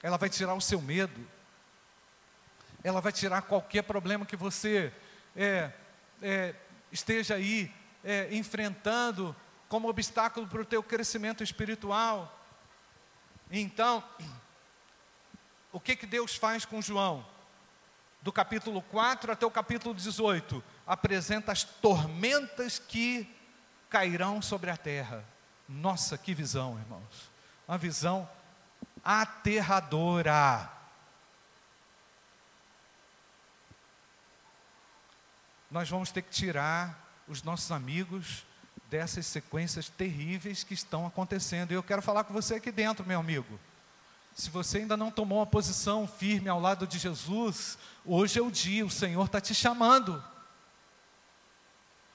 [0.02, 1.26] Ela vai tirar o seu medo.
[2.82, 4.92] Ela vai tirar qualquer problema que você
[5.36, 5.70] é,
[6.22, 6.54] é,
[6.90, 7.72] esteja aí
[8.02, 9.34] é, enfrentando
[9.68, 12.34] como obstáculo para o teu crescimento espiritual.
[13.50, 14.02] Então,
[15.72, 17.24] o que, que Deus faz com João?
[18.22, 23.32] Do capítulo 4 até o capítulo 18, apresenta as tormentas que
[23.88, 25.24] cairão sobre a terra.
[25.68, 27.30] Nossa, que visão, irmãos!
[27.66, 28.28] Uma visão
[29.04, 30.70] aterradora.
[35.70, 38.46] Nós vamos ter que tirar os nossos amigos
[38.88, 41.72] dessas sequências terríveis que estão acontecendo.
[41.72, 43.60] E eu quero falar com você aqui dentro, meu amigo.
[44.38, 48.52] Se você ainda não tomou uma posição firme ao lado de Jesus, hoje é o
[48.52, 50.22] dia, o Senhor está te chamando.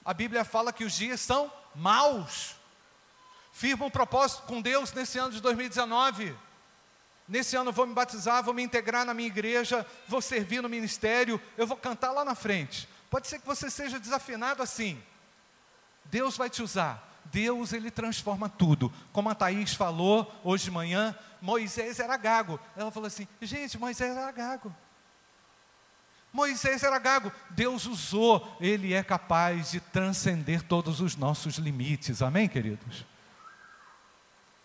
[0.02, 2.56] A Bíblia fala que os dias são maus.
[3.52, 6.34] Firma um propósito com Deus nesse ano de 2019.
[7.28, 10.68] Nesse ano eu vou me batizar, vou me integrar na minha igreja, vou servir no
[10.68, 12.88] ministério, eu vou cantar lá na frente.
[13.10, 14.98] Pode ser que você seja desafinado assim.
[16.06, 17.13] Deus vai te usar.
[17.26, 18.92] Deus, ele transforma tudo.
[19.12, 22.58] Como a Thaís falou hoje de manhã, Moisés era gago.
[22.76, 24.74] Ela falou assim: gente, Moisés era gago.
[26.32, 27.30] Moisés era gago.
[27.50, 32.22] Deus usou, ele é capaz de transcender todos os nossos limites.
[32.22, 33.06] Amém, queridos?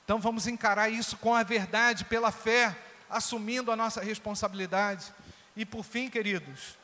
[0.04, 2.76] Então vamos encarar isso com a verdade, pela fé,
[3.08, 5.14] assumindo a nossa responsabilidade.
[5.56, 6.76] E por fim, queridos,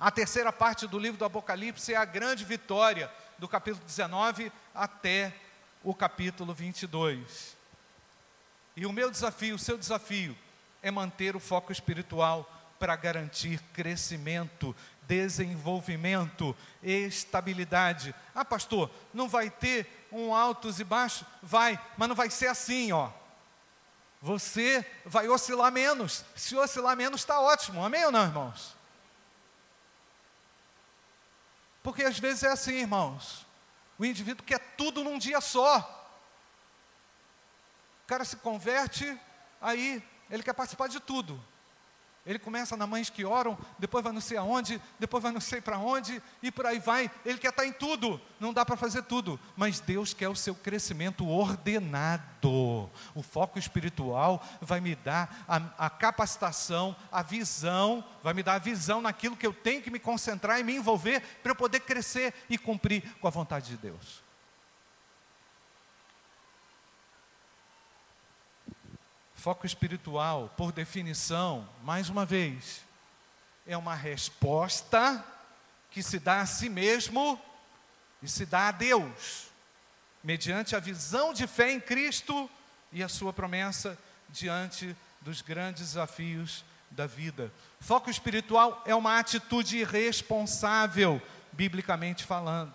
[0.00, 5.34] a terceira parte do livro do Apocalipse é a grande vitória, do capítulo 19 até
[5.82, 7.56] o capítulo 22.
[8.76, 10.36] E o meu desafio, o seu desafio,
[10.82, 18.14] é manter o foco espiritual para garantir crescimento, desenvolvimento, estabilidade.
[18.34, 21.26] Ah, pastor, não vai ter um altos e baixos?
[21.42, 23.10] Vai, mas não vai ser assim, ó.
[24.20, 26.24] Você vai oscilar menos.
[26.34, 27.84] Se oscilar menos, está ótimo.
[27.84, 28.74] Amém ou não, irmãos?
[31.84, 33.46] Porque às vezes é assim, irmãos.
[33.98, 35.78] O indivíduo quer tudo num dia só.
[38.02, 39.20] O cara se converte,
[39.60, 41.38] aí ele quer participar de tudo.
[42.26, 45.60] Ele começa na mães que oram, depois vai não sei aonde, depois vai não sei
[45.60, 47.10] para onde, e por aí vai.
[47.24, 50.54] Ele quer estar em tudo, não dá para fazer tudo, mas Deus quer o seu
[50.54, 52.90] crescimento ordenado.
[53.14, 58.58] O foco espiritual vai me dar a, a capacitação, a visão, vai me dar a
[58.58, 62.32] visão naquilo que eu tenho que me concentrar e me envolver para eu poder crescer
[62.48, 64.23] e cumprir com a vontade de Deus.
[69.44, 72.80] Foco espiritual, por definição, mais uma vez,
[73.66, 75.22] é uma resposta
[75.90, 77.38] que se dá a si mesmo
[78.22, 79.48] e se dá a Deus,
[80.22, 82.48] mediante a visão de fé em Cristo
[82.90, 83.98] e a sua promessa
[84.30, 87.52] diante dos grandes desafios da vida.
[87.80, 91.20] Foco espiritual é uma atitude responsável,
[91.52, 92.72] biblicamente falando.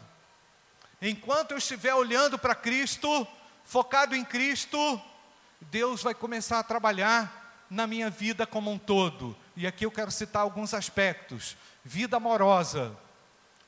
[1.01, 3.27] Enquanto eu estiver olhando para Cristo,
[3.65, 5.01] focado em Cristo,
[5.61, 9.37] Deus vai começar a trabalhar na minha vida como um todo.
[9.55, 11.55] E aqui eu quero citar alguns aspectos.
[11.83, 12.95] Vida amorosa.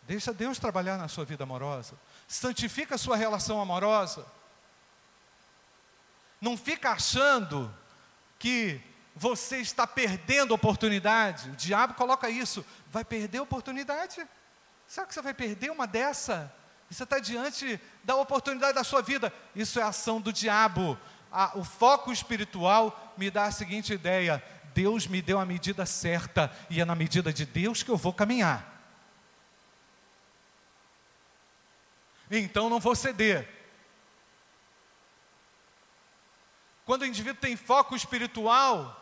[0.03, 1.95] Deixa Deus trabalhar na sua vida amorosa.
[2.27, 4.25] Santifica a sua relação amorosa.
[6.39, 7.71] Não fica achando
[8.39, 8.81] que
[9.15, 11.49] você está perdendo oportunidade.
[11.49, 12.65] O diabo coloca isso.
[12.87, 14.25] Vai perder oportunidade?
[14.87, 16.51] Será que você vai perder uma dessa?
[16.89, 19.31] Você está diante da oportunidade da sua vida.
[19.55, 20.97] Isso é ação do diabo
[21.31, 26.51] a, o foco espiritual me dá a seguinte ideia: Deus me deu a medida certa
[26.69, 28.67] e é na medida de Deus que eu vou caminhar.
[32.29, 33.47] Então não vou ceder.
[36.85, 38.97] Quando o indivíduo tem foco espiritual,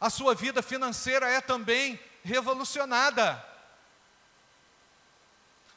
[0.00, 3.44] a sua vida financeira é também revolucionada.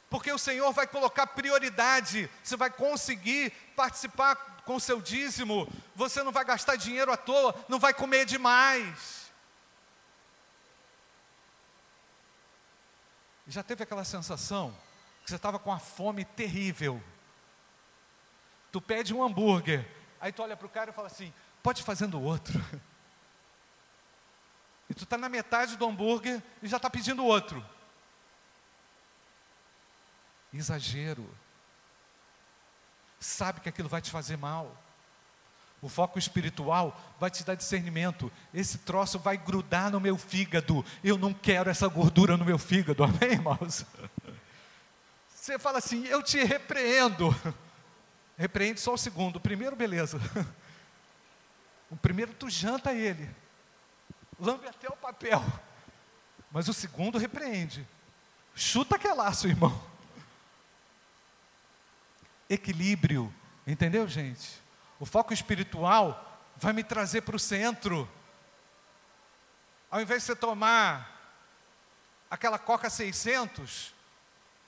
[0.10, 5.66] Porque o Senhor vai colocar prioridade, você vai conseguir participar com seu dízimo,
[5.96, 9.32] você não vai gastar dinheiro à toa, não vai comer demais.
[13.48, 14.78] Já teve aquela sensação
[15.24, 17.02] que você estava com uma fome terrível?
[18.70, 19.90] Tu pede um hambúrguer,
[20.20, 22.54] aí tu olha para o cara e fala assim: pode fazendo outro.
[24.90, 27.62] E tu está na metade do hambúrguer e já está pedindo outro.
[30.54, 31.30] Exagero
[33.20, 34.76] sabe que aquilo vai te fazer mal.
[35.82, 38.32] O foco espiritual vai te dar discernimento.
[38.54, 40.84] Esse troço vai grudar no meu fígado.
[41.04, 43.04] Eu não quero essa gordura no meu fígado.
[43.06, 43.86] Amém, irmãos?
[45.30, 47.36] Você fala assim: Eu te repreendo.
[48.38, 49.38] Repreende só o segundo.
[49.38, 50.20] O primeiro, beleza.
[51.90, 53.34] O primeiro, tu janta ele.
[54.38, 55.42] Lambe até o papel.
[56.52, 57.88] Mas o segundo, repreende.
[58.54, 59.82] Chuta que é laço, irmão.
[62.50, 63.34] Equilíbrio.
[63.66, 64.62] Entendeu, gente?
[65.00, 68.10] O foco espiritual vai me trazer para o centro.
[69.90, 71.18] Ao invés de você tomar
[72.30, 73.94] aquela Coca 600,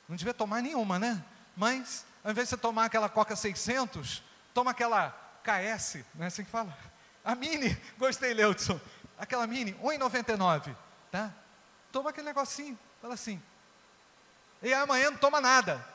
[0.08, 1.24] não devia tomar nenhuma, né?
[1.56, 4.24] Mas, ao invés de você tomar aquela Coca 600,
[4.54, 5.12] toma aquela
[5.44, 6.78] KS, não é assim que fala?
[7.24, 8.80] A Mini, gostei, Leudson.
[9.18, 10.76] Aquela Mini, 1,99,
[11.12, 11.34] tá?
[11.92, 13.42] Toma aquele negocinho, fala assim.
[14.62, 15.86] E amanhã não toma nada.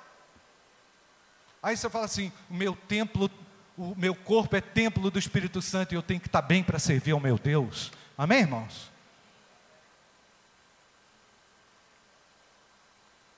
[1.64, 3.30] Aí você fala assim: o meu templo,
[3.74, 6.78] o meu corpo é templo do Espírito Santo e eu tenho que estar bem para
[6.78, 7.90] servir ao meu Deus.
[8.18, 8.92] Amém, irmãos?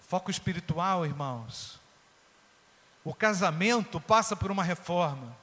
[0.01, 1.81] Foco espiritual, irmãos.
[3.05, 5.37] O casamento passa por uma reforma.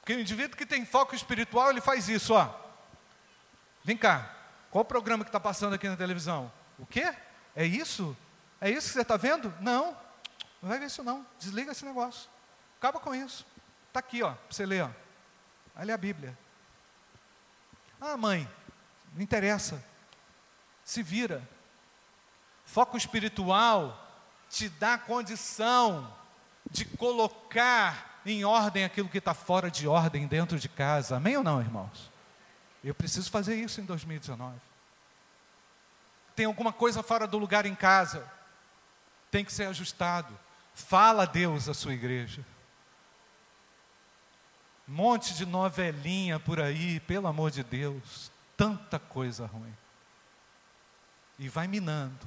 [0.00, 2.54] Porque o indivíduo que tem foco espiritual, ele faz isso, ó.
[3.82, 4.34] Vem cá,
[4.70, 6.52] qual o programa que está passando aqui na televisão?
[6.78, 7.14] O quê?
[7.56, 8.14] É isso?
[8.60, 9.52] É isso que você está vendo?
[9.60, 9.96] Não,
[10.62, 11.26] não vai ver isso não.
[11.38, 12.28] Desliga esse negócio.
[12.78, 13.46] Acaba com isso.
[13.88, 14.90] Está aqui, ó, para você ler, ó.
[15.74, 16.36] Ali é a Bíblia.
[18.00, 18.48] Ah, mãe,
[19.14, 19.84] não interessa.
[20.84, 21.46] Se vira.
[22.64, 24.06] Foco espiritual
[24.50, 26.12] te dá condição
[26.70, 31.16] de colocar em ordem aquilo que está fora de ordem dentro de casa.
[31.16, 32.10] Amém ou não, irmãos?
[32.82, 34.58] Eu preciso fazer isso em 2019.
[36.36, 38.30] Tem alguma coisa fora do lugar em casa,
[39.30, 40.38] tem que ser ajustado.
[40.86, 42.44] Fala Deus a sua igreja.
[44.88, 49.76] Um monte de novelinha por aí, pelo amor de Deus, tanta coisa ruim.
[51.38, 52.26] E vai minando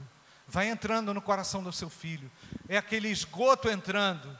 [0.51, 2.29] vai entrando no coração do seu filho.
[2.67, 4.37] É aquele esgoto entrando.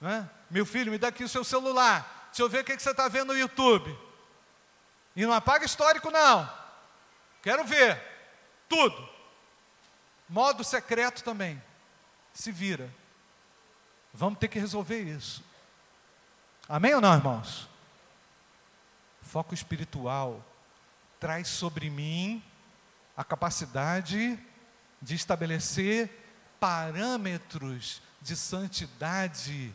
[0.00, 0.28] Né?
[0.50, 2.26] Meu filho, me dá aqui o seu celular.
[2.30, 3.96] Deixa eu ver o que, que você está vendo no YouTube.
[5.14, 6.52] E não apaga histórico, não.
[7.42, 8.02] Quero ver.
[8.68, 9.08] Tudo.
[10.28, 11.62] Modo secreto também.
[12.34, 12.92] Se vira.
[14.12, 15.42] Vamos ter que resolver isso.
[16.68, 17.68] Amém ou não, irmãos?
[19.22, 20.44] Foco espiritual
[21.18, 22.42] traz sobre mim
[23.16, 24.38] a capacidade
[25.00, 26.10] de estabelecer
[26.58, 29.72] parâmetros de santidade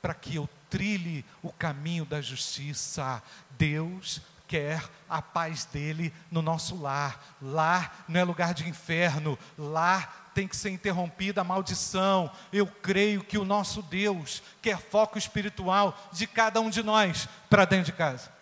[0.00, 3.22] para que eu trilhe o caminho da justiça.
[3.50, 7.36] Deus quer a paz dele no nosso lar.
[7.40, 12.30] Lar não é lugar de inferno, lar tem que ser interrompida a maldição.
[12.52, 17.64] Eu creio que o nosso Deus quer foco espiritual de cada um de nós para
[17.64, 18.32] dentro de casa.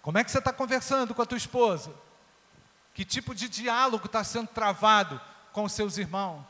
[0.00, 1.92] Como é que você está conversando com a tua esposa?
[2.94, 5.20] Que tipo de diálogo está sendo travado
[5.52, 6.46] com os seus irmãos?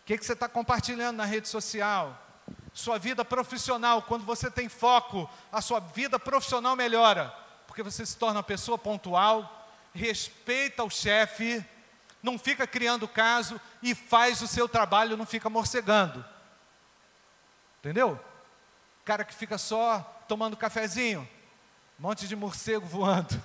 [0.00, 2.18] O que, que você está compartilhando na rede social?
[2.72, 7.28] Sua vida profissional, quando você tem foco, a sua vida profissional melhora,
[7.66, 11.62] porque você se torna uma pessoa pontual, respeita o chefe,
[12.30, 16.22] não fica criando caso e faz o seu trabalho, não fica morcegando.
[17.78, 18.22] Entendeu?
[19.02, 21.26] Cara que fica só tomando cafezinho,
[21.98, 23.42] um monte de morcego voando.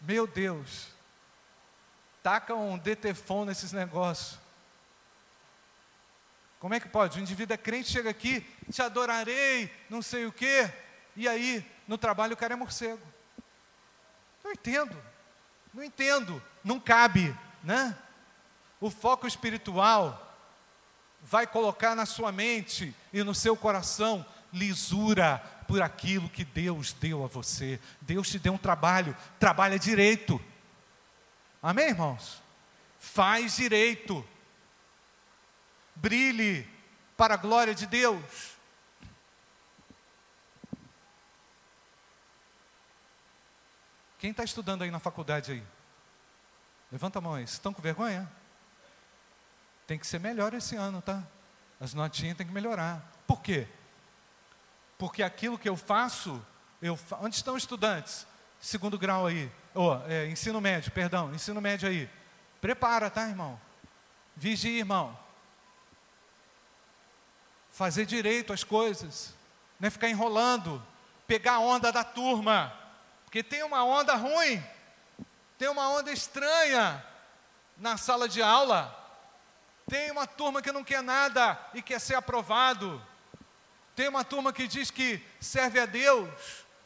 [0.00, 0.88] Meu Deus,
[2.22, 4.38] taca um detefon nesses negócios.
[6.60, 7.18] Como é que pode?
[7.18, 10.72] O indivíduo é crente, chega aqui, te adorarei, não sei o quê,
[11.16, 13.02] e aí, no trabalho, o cara é morcego.
[14.44, 14.96] Não entendo,
[15.74, 17.96] não entendo, não cabe, né?
[18.78, 20.36] O foco espiritual
[21.22, 27.24] vai colocar na sua mente e no seu coração lisura por aquilo que Deus deu
[27.24, 27.80] a você.
[28.02, 30.38] Deus te deu um trabalho, trabalha direito.
[31.62, 32.42] Amém, irmãos?
[32.98, 34.22] Faz direito.
[35.94, 36.68] Brilhe
[37.16, 38.58] para a glória de Deus.
[44.18, 45.77] Quem está estudando aí na faculdade aí?
[46.90, 47.44] Levanta a mão aí.
[47.44, 48.30] Estão com vergonha?
[49.86, 51.22] Tem que ser melhor esse ano, tá?
[51.80, 53.02] As notinhas tem que melhorar.
[53.26, 53.66] Por quê?
[54.98, 56.44] Porque aquilo que eu faço,
[56.82, 58.26] eu onde estão os estudantes?
[58.60, 62.10] Segundo grau aí, oh, é, ensino médio, perdão, ensino médio aí.
[62.60, 63.60] Prepara, tá, irmão?
[64.36, 65.16] Vigia, irmão.
[67.70, 69.32] Fazer direito as coisas,
[69.78, 70.84] não é ficar enrolando,
[71.28, 72.72] pegar a onda da turma,
[73.24, 74.60] porque tem uma onda ruim,
[75.58, 77.04] tem uma onda estranha
[77.76, 78.94] na sala de aula.
[79.90, 83.04] Tem uma turma que não quer nada e quer ser aprovado.
[83.96, 86.28] Tem uma turma que diz que serve a Deus,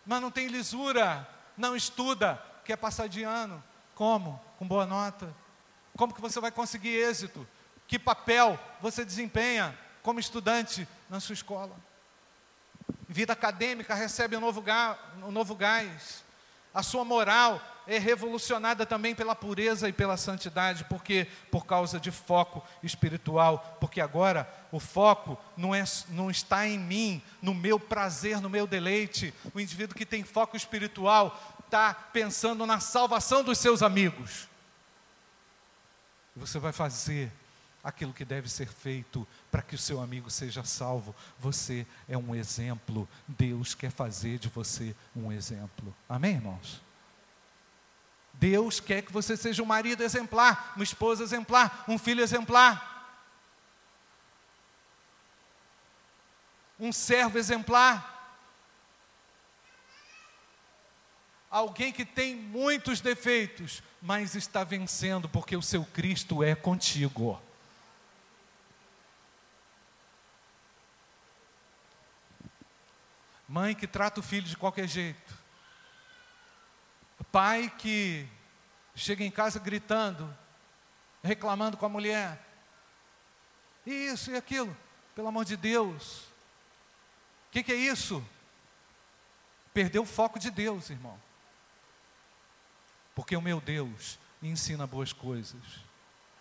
[0.06, 3.62] mas não tem lisura, não estuda, quer passar de ano.
[3.94, 4.42] Como?
[4.58, 5.34] Com boa nota.
[5.94, 7.46] Como que você vai conseguir êxito?
[7.86, 11.76] Que papel você desempenha como estudante na sua escola?
[13.06, 14.64] Vida acadêmica recebe um novo,
[15.22, 16.24] um novo gás.
[16.74, 22.10] A sua moral é revolucionada também pela pureza e pela santidade, porque por causa de
[22.10, 28.40] foco espiritual, porque agora o foco não, é, não está em mim, no meu prazer,
[28.40, 29.34] no meu deleite.
[29.52, 34.48] O indivíduo que tem foco espiritual está pensando na salvação dos seus amigos.
[36.36, 37.30] Você vai fazer
[37.82, 41.14] aquilo que deve ser feito para que o seu amigo seja salvo.
[41.38, 43.08] Você é um exemplo.
[43.26, 45.94] Deus quer fazer de você um exemplo.
[46.08, 46.80] Amém, irmãos?
[48.34, 52.90] Deus quer que você seja um marido exemplar, uma esposa exemplar, um filho exemplar.
[56.78, 58.10] Um servo exemplar.
[61.50, 67.40] Alguém que tem muitos defeitos, mas está vencendo porque o seu Cristo é contigo.
[73.52, 75.36] Mãe que trata o filho de qualquer jeito.
[77.30, 78.26] Pai que
[78.94, 80.34] chega em casa gritando,
[81.22, 82.42] reclamando com a mulher.
[83.84, 84.74] Isso e aquilo.
[85.14, 86.20] Pelo amor de Deus.
[86.20, 88.24] O que, que é isso?
[89.74, 91.20] Perdeu o foco de Deus, irmão.
[93.14, 95.60] Porque o meu Deus ensina boas coisas.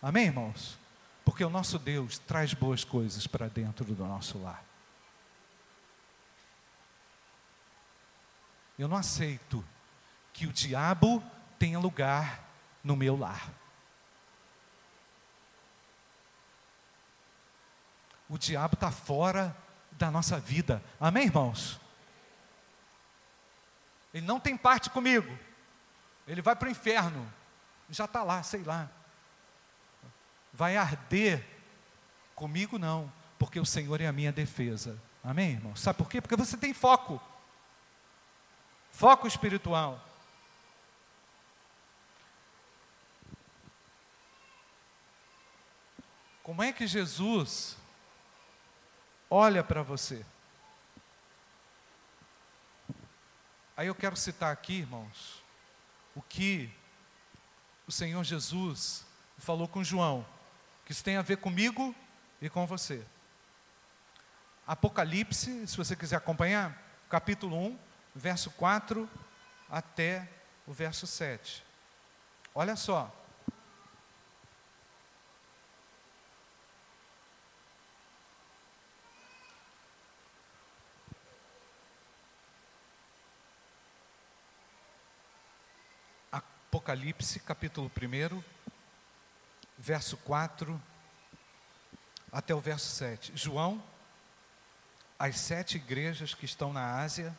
[0.02, 0.80] Amém, irmãos?
[1.26, 4.71] Porque o nosso Deus traz boas coisas para dentro do nosso lar.
[8.82, 9.64] Eu não aceito
[10.34, 11.24] que o diabo
[11.60, 12.44] tenha lugar
[12.84, 13.54] no meu lar.
[18.28, 19.56] O diabo está fora
[19.92, 20.84] da nossa vida.
[21.00, 21.80] Amém, irmãos?
[24.12, 25.32] Ele não tem parte comigo.
[26.28, 27.32] Ele vai para o inferno.
[27.88, 28.90] Já está lá, sei lá.
[30.52, 31.46] Vai arder.
[32.34, 35.00] Comigo não, porque o Senhor é a minha defesa.
[35.24, 35.76] Amém, irmão?
[35.76, 36.20] Sabe por quê?
[36.20, 37.22] Porque você tem foco.
[38.92, 40.00] Foco espiritual.
[46.44, 47.78] Como é que Jesus
[49.30, 50.26] olha para você?
[53.78, 55.42] Aí eu quero citar aqui, irmãos,
[56.14, 56.70] o que
[57.88, 59.06] o Senhor Jesus
[59.38, 60.26] falou com João,
[60.86, 61.96] que isso tem a ver comigo
[62.42, 63.04] e com você.
[64.68, 66.78] Apocalipse, se você quiser acompanhar,
[67.10, 67.80] capítulo 1,
[68.16, 69.10] verso 4
[69.70, 70.30] até
[70.68, 71.64] o verso 7.
[72.54, 73.16] Olha só.
[86.32, 88.44] Apocalipse, capítulo 1,
[89.78, 90.82] verso 4
[92.32, 93.34] até o verso 7.
[93.36, 93.84] João,
[95.20, 97.38] as sete igrejas que estão na Ásia,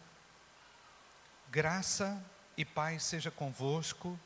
[1.52, 2.18] Graça
[2.56, 4.18] e paz seja convosco,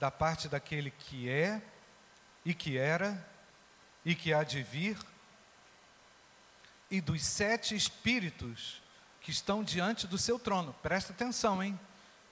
[0.00, 1.60] da parte daquele que é,
[2.42, 3.22] e que era,
[4.02, 4.96] e que há de vir,
[6.90, 8.80] e dos sete espíritos
[9.20, 10.74] que estão diante do seu trono.
[10.82, 11.78] Presta atenção, hein?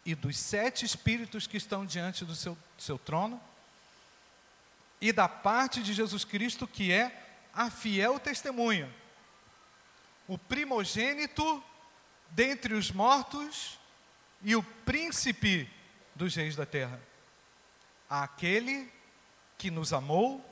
[0.03, 3.38] E dos sete espíritos que estão diante do seu, seu trono,
[4.98, 8.90] e da parte de Jesus Cristo, que é a fiel testemunha,
[10.26, 11.62] o primogênito
[12.30, 13.78] dentre os mortos
[14.43, 15.70] e o príncipe
[16.14, 17.01] dos reis da terra,
[18.09, 18.91] aquele
[19.59, 20.45] que nos amou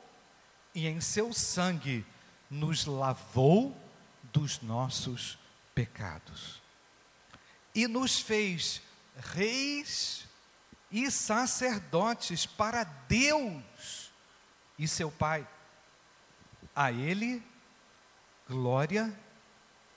[0.75, 2.05] e em seu sangue
[2.51, 3.77] nos lavou
[4.33, 5.39] dos nossos
[5.75, 6.61] pecados
[7.75, 8.83] e nos fez
[9.17, 10.27] reis
[10.91, 14.11] e sacerdotes para Deus
[14.79, 15.47] e seu Pai.
[16.75, 17.43] A Ele
[18.49, 19.13] glória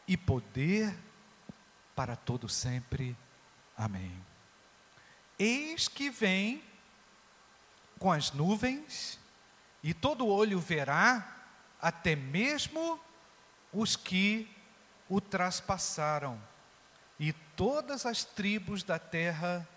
[0.07, 0.95] e poder
[1.95, 3.15] para todo sempre.
[3.77, 4.11] Amém.
[5.37, 6.63] Eis que vem
[7.97, 9.19] com as nuvens,
[9.83, 11.37] e todo olho verá,
[11.81, 12.99] até mesmo
[13.71, 14.49] os que
[15.09, 16.41] o traspassaram,
[17.19, 19.67] e todas as tribos da terra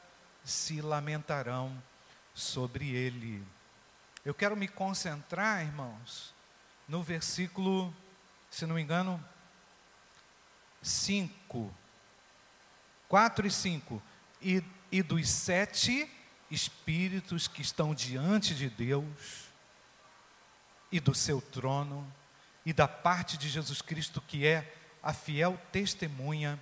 [0.42, 1.82] se lamentarão
[2.34, 3.46] sobre ele.
[4.24, 6.34] Eu quero me concentrar, irmãos,
[6.88, 7.94] no versículo,
[8.50, 9.22] se não me engano,
[10.82, 11.74] 5
[13.08, 14.02] 4 e 5.
[14.40, 16.10] E, e dos sete
[16.50, 19.44] espíritos que estão diante de Deus,
[20.92, 22.06] e do seu trono,
[22.64, 26.58] e da parte de Jesus Cristo, que é a fiel testemunha,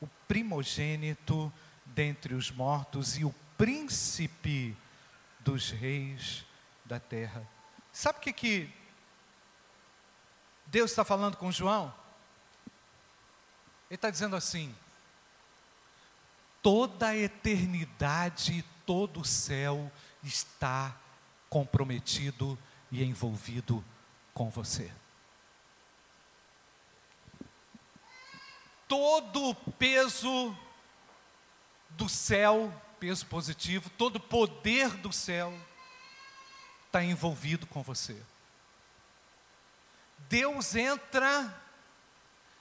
[0.00, 1.52] o primogênito
[1.84, 4.76] dentre os mortos e o príncipe
[5.40, 6.44] dos reis
[6.84, 7.46] da terra.
[7.92, 8.74] Sabe o que, que
[10.66, 11.94] Deus está falando com João?
[13.88, 14.74] Ele está dizendo assim:
[16.64, 19.92] toda a eternidade, todo o céu
[20.22, 20.98] está
[21.50, 22.58] comprometido
[22.90, 23.84] e envolvido
[24.32, 24.90] com você.
[28.88, 30.56] Todo o peso
[31.90, 35.52] do céu, peso positivo, todo o poder do céu
[36.86, 38.16] está envolvido com você.
[40.30, 41.62] Deus entra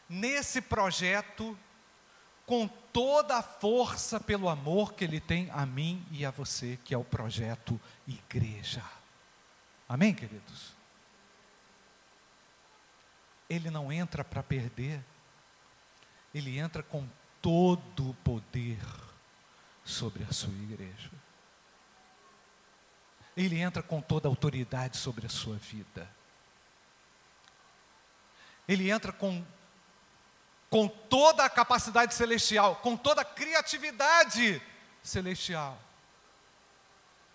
[0.10, 1.58] nesse projeto
[2.46, 6.94] com toda a força pelo amor que Ele tem a mim e a você, que
[6.94, 8.84] é o projeto Igreja.
[9.88, 10.74] Amém, queridos?
[13.50, 15.04] Ele não entra para perder,
[16.34, 17.08] ele entra com
[17.42, 18.80] todo o poder
[19.84, 21.12] sobre a sua igreja.
[23.36, 26.10] Ele entra com toda a autoridade sobre a sua vida.
[28.68, 29.46] Ele entra com,
[30.74, 34.60] com toda a capacidade celestial, com toda a criatividade
[35.04, 35.80] celestial,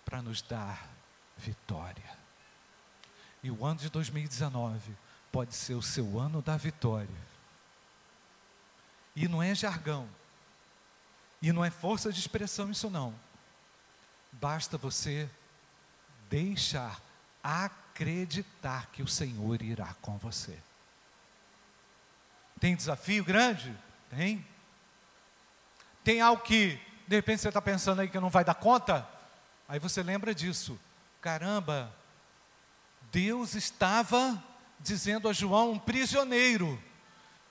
[0.03, 0.85] para nos dar
[1.37, 2.17] vitória.
[3.41, 4.93] E o ano de 2019
[5.31, 7.07] pode ser o seu ano da vitória.
[9.15, 10.05] E não é jargão.
[11.41, 13.17] E não é força de expressão isso não.
[14.33, 15.29] Basta você
[16.29, 16.99] deixar
[17.41, 20.59] acreditar que o Senhor irá com você.
[22.59, 23.75] Tem desafio grande?
[24.09, 24.45] Tem.
[26.03, 29.07] Tem algo que, de repente, você está pensando aí que não vai dar conta?
[29.67, 30.79] Aí você lembra disso.
[31.21, 31.93] Caramba,
[33.11, 34.43] Deus estava
[34.79, 36.81] dizendo a João, um prisioneiro,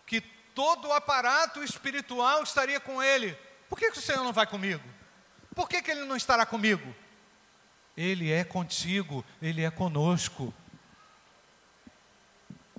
[0.07, 3.37] que todo o aparato espiritual estaria com ele.
[3.69, 4.83] Por que, que o Senhor não vai comigo?
[5.55, 6.95] Por que, que ele não estará comigo?
[7.97, 10.55] Ele é contigo, ele é conosco.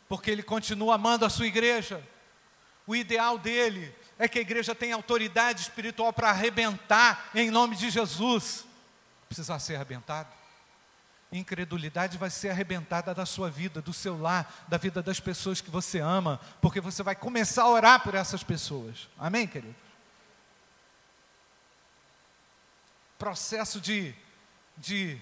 [0.08, 2.04] Porque ele continua amando a sua igreja.
[2.90, 7.88] O ideal dele é que a igreja tenha autoridade espiritual para arrebentar em nome de
[7.88, 8.66] Jesus.
[9.28, 10.28] Precisar ser arrebentado.
[11.32, 15.70] Incredulidade vai ser arrebentada da sua vida, do seu lar, da vida das pessoas que
[15.70, 19.08] você ama, porque você vai começar a orar por essas pessoas.
[19.20, 19.76] Amém, querido?
[23.20, 24.16] Processo de,
[24.76, 25.16] de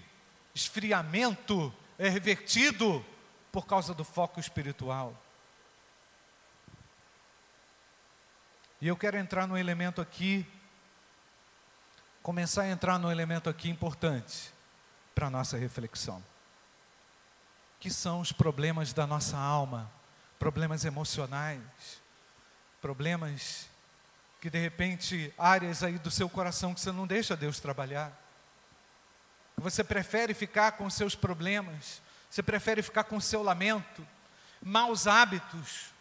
[0.56, 3.06] esfriamento é revertido
[3.52, 5.22] por causa do foco espiritual.
[8.80, 10.46] E eu quero entrar no elemento aqui,
[12.22, 14.54] começar a entrar no elemento aqui importante
[15.16, 16.24] para a nossa reflexão.
[17.80, 19.92] Que são os problemas da nossa alma,
[20.38, 21.62] problemas emocionais,
[22.82, 23.68] problemas
[24.40, 28.12] que de repente, áreas aí do seu coração que você não deixa Deus trabalhar.
[29.58, 34.08] Você prefere ficar com seus problemas, você prefere ficar com seu lamento,
[34.62, 35.92] maus hábitos.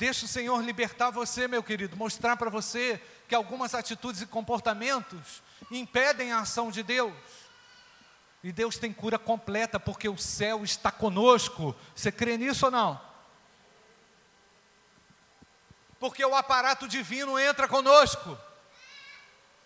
[0.00, 2.98] Deixa o Senhor libertar você, meu querido, mostrar para você
[3.28, 7.12] que algumas atitudes e comportamentos impedem a ação de Deus.
[8.42, 11.76] E Deus tem cura completa porque o céu está conosco.
[11.94, 12.98] Você crê nisso ou não?
[15.98, 18.38] Porque o aparato divino entra conosco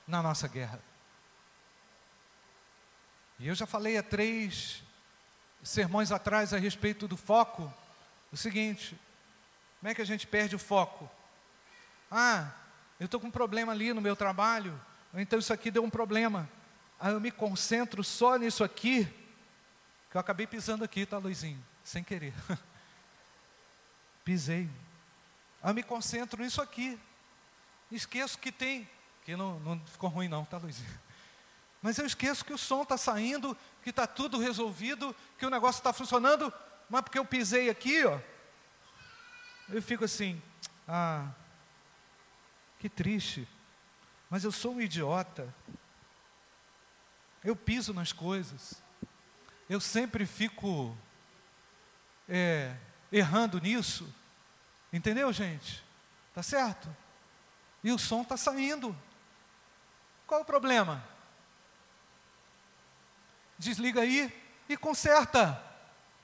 [0.05, 0.82] na nossa guerra.
[3.39, 4.82] E eu já falei há três
[5.62, 7.72] sermões atrás a respeito do foco.
[8.32, 8.99] O seguinte:
[9.85, 11.11] como é que a gente perde o foco?
[12.11, 12.51] Ah,
[12.99, 14.80] eu estou com um problema ali no meu trabalho,
[15.12, 16.49] então isso aqui deu um problema.
[16.99, 19.05] Aí eu me concentro só nisso aqui,
[20.11, 21.62] que eu acabei pisando aqui, tá, Luizinho?
[21.82, 22.32] Sem querer.
[24.24, 24.70] Pisei.
[25.62, 26.99] Aí eu me concentro nisso aqui.
[27.93, 28.89] Esqueço que tem,
[29.22, 30.99] que não, não ficou ruim não, tá, Luizinho?
[31.82, 35.80] Mas eu esqueço que o som está saindo, que está tudo resolvido, que o negócio
[35.80, 36.51] está funcionando,
[36.89, 38.18] mas porque eu pisei aqui, ó.
[39.69, 40.41] Eu fico assim,
[40.87, 41.31] ah,
[42.79, 43.49] que triste.
[44.29, 45.53] Mas eu sou um idiota.
[47.43, 48.83] Eu piso nas coisas.
[49.69, 50.97] Eu sempre fico
[52.29, 52.77] é,
[53.11, 54.12] errando nisso.
[54.93, 55.83] Entendeu, gente?
[56.35, 56.95] Tá certo?
[57.83, 58.97] E o som está saindo.
[60.27, 61.03] Qual o problema?
[63.59, 64.33] Desliga aí
[64.69, 65.62] e conserta.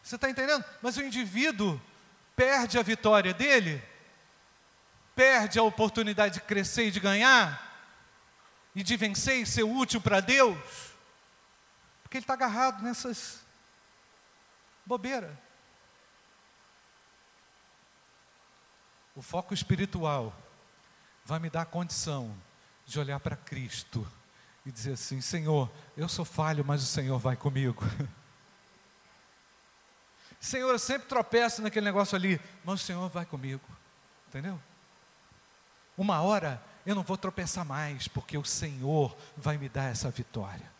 [0.02, 0.64] Você está entendendo?
[0.82, 1.80] Mas o indivíduo
[2.40, 3.82] perde a vitória dele,
[5.14, 7.60] perde a oportunidade de crescer e de ganhar,
[8.74, 10.90] e de vencer e ser útil para Deus
[12.10, 13.40] porque ele está agarrado nessas
[14.84, 15.30] bobeiras.
[19.14, 20.36] O foco espiritual
[21.24, 22.36] vai me dar a condição
[22.84, 24.04] de olhar para Cristo
[24.66, 27.80] e dizer assim: Senhor, eu sou falho, mas o Senhor vai comigo.
[30.40, 33.62] Senhor, eu sempre tropeço naquele negócio ali, mas o Senhor vai comigo,
[34.26, 34.60] entendeu?
[35.98, 40.72] Uma hora eu não vou tropeçar mais, porque o Senhor vai me dar essa vitória.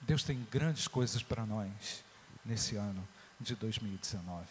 [0.00, 2.04] Deus tem grandes coisas para nós
[2.44, 3.06] nesse ano
[3.40, 4.46] de 2019.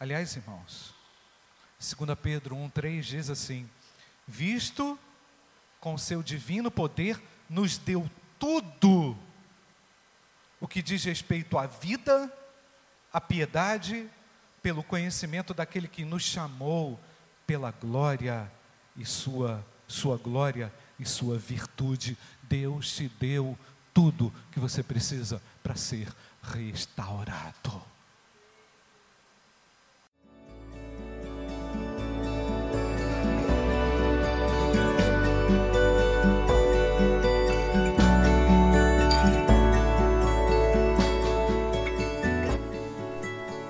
[0.00, 0.94] Aliás, irmãos,
[1.78, 3.68] 2 Pedro 1,3 diz assim:
[4.26, 4.98] Visto
[5.80, 9.16] com seu divino poder, nos deu tudo
[10.60, 12.32] o que diz respeito à vida,
[13.12, 14.08] à piedade,
[14.62, 16.98] pelo conhecimento daquele que nos chamou
[17.46, 18.50] pela glória
[18.96, 22.16] e sua sua glória e sua virtude.
[22.42, 23.58] Deus te deu
[23.92, 26.08] tudo que você precisa para ser
[26.42, 27.87] restaurado.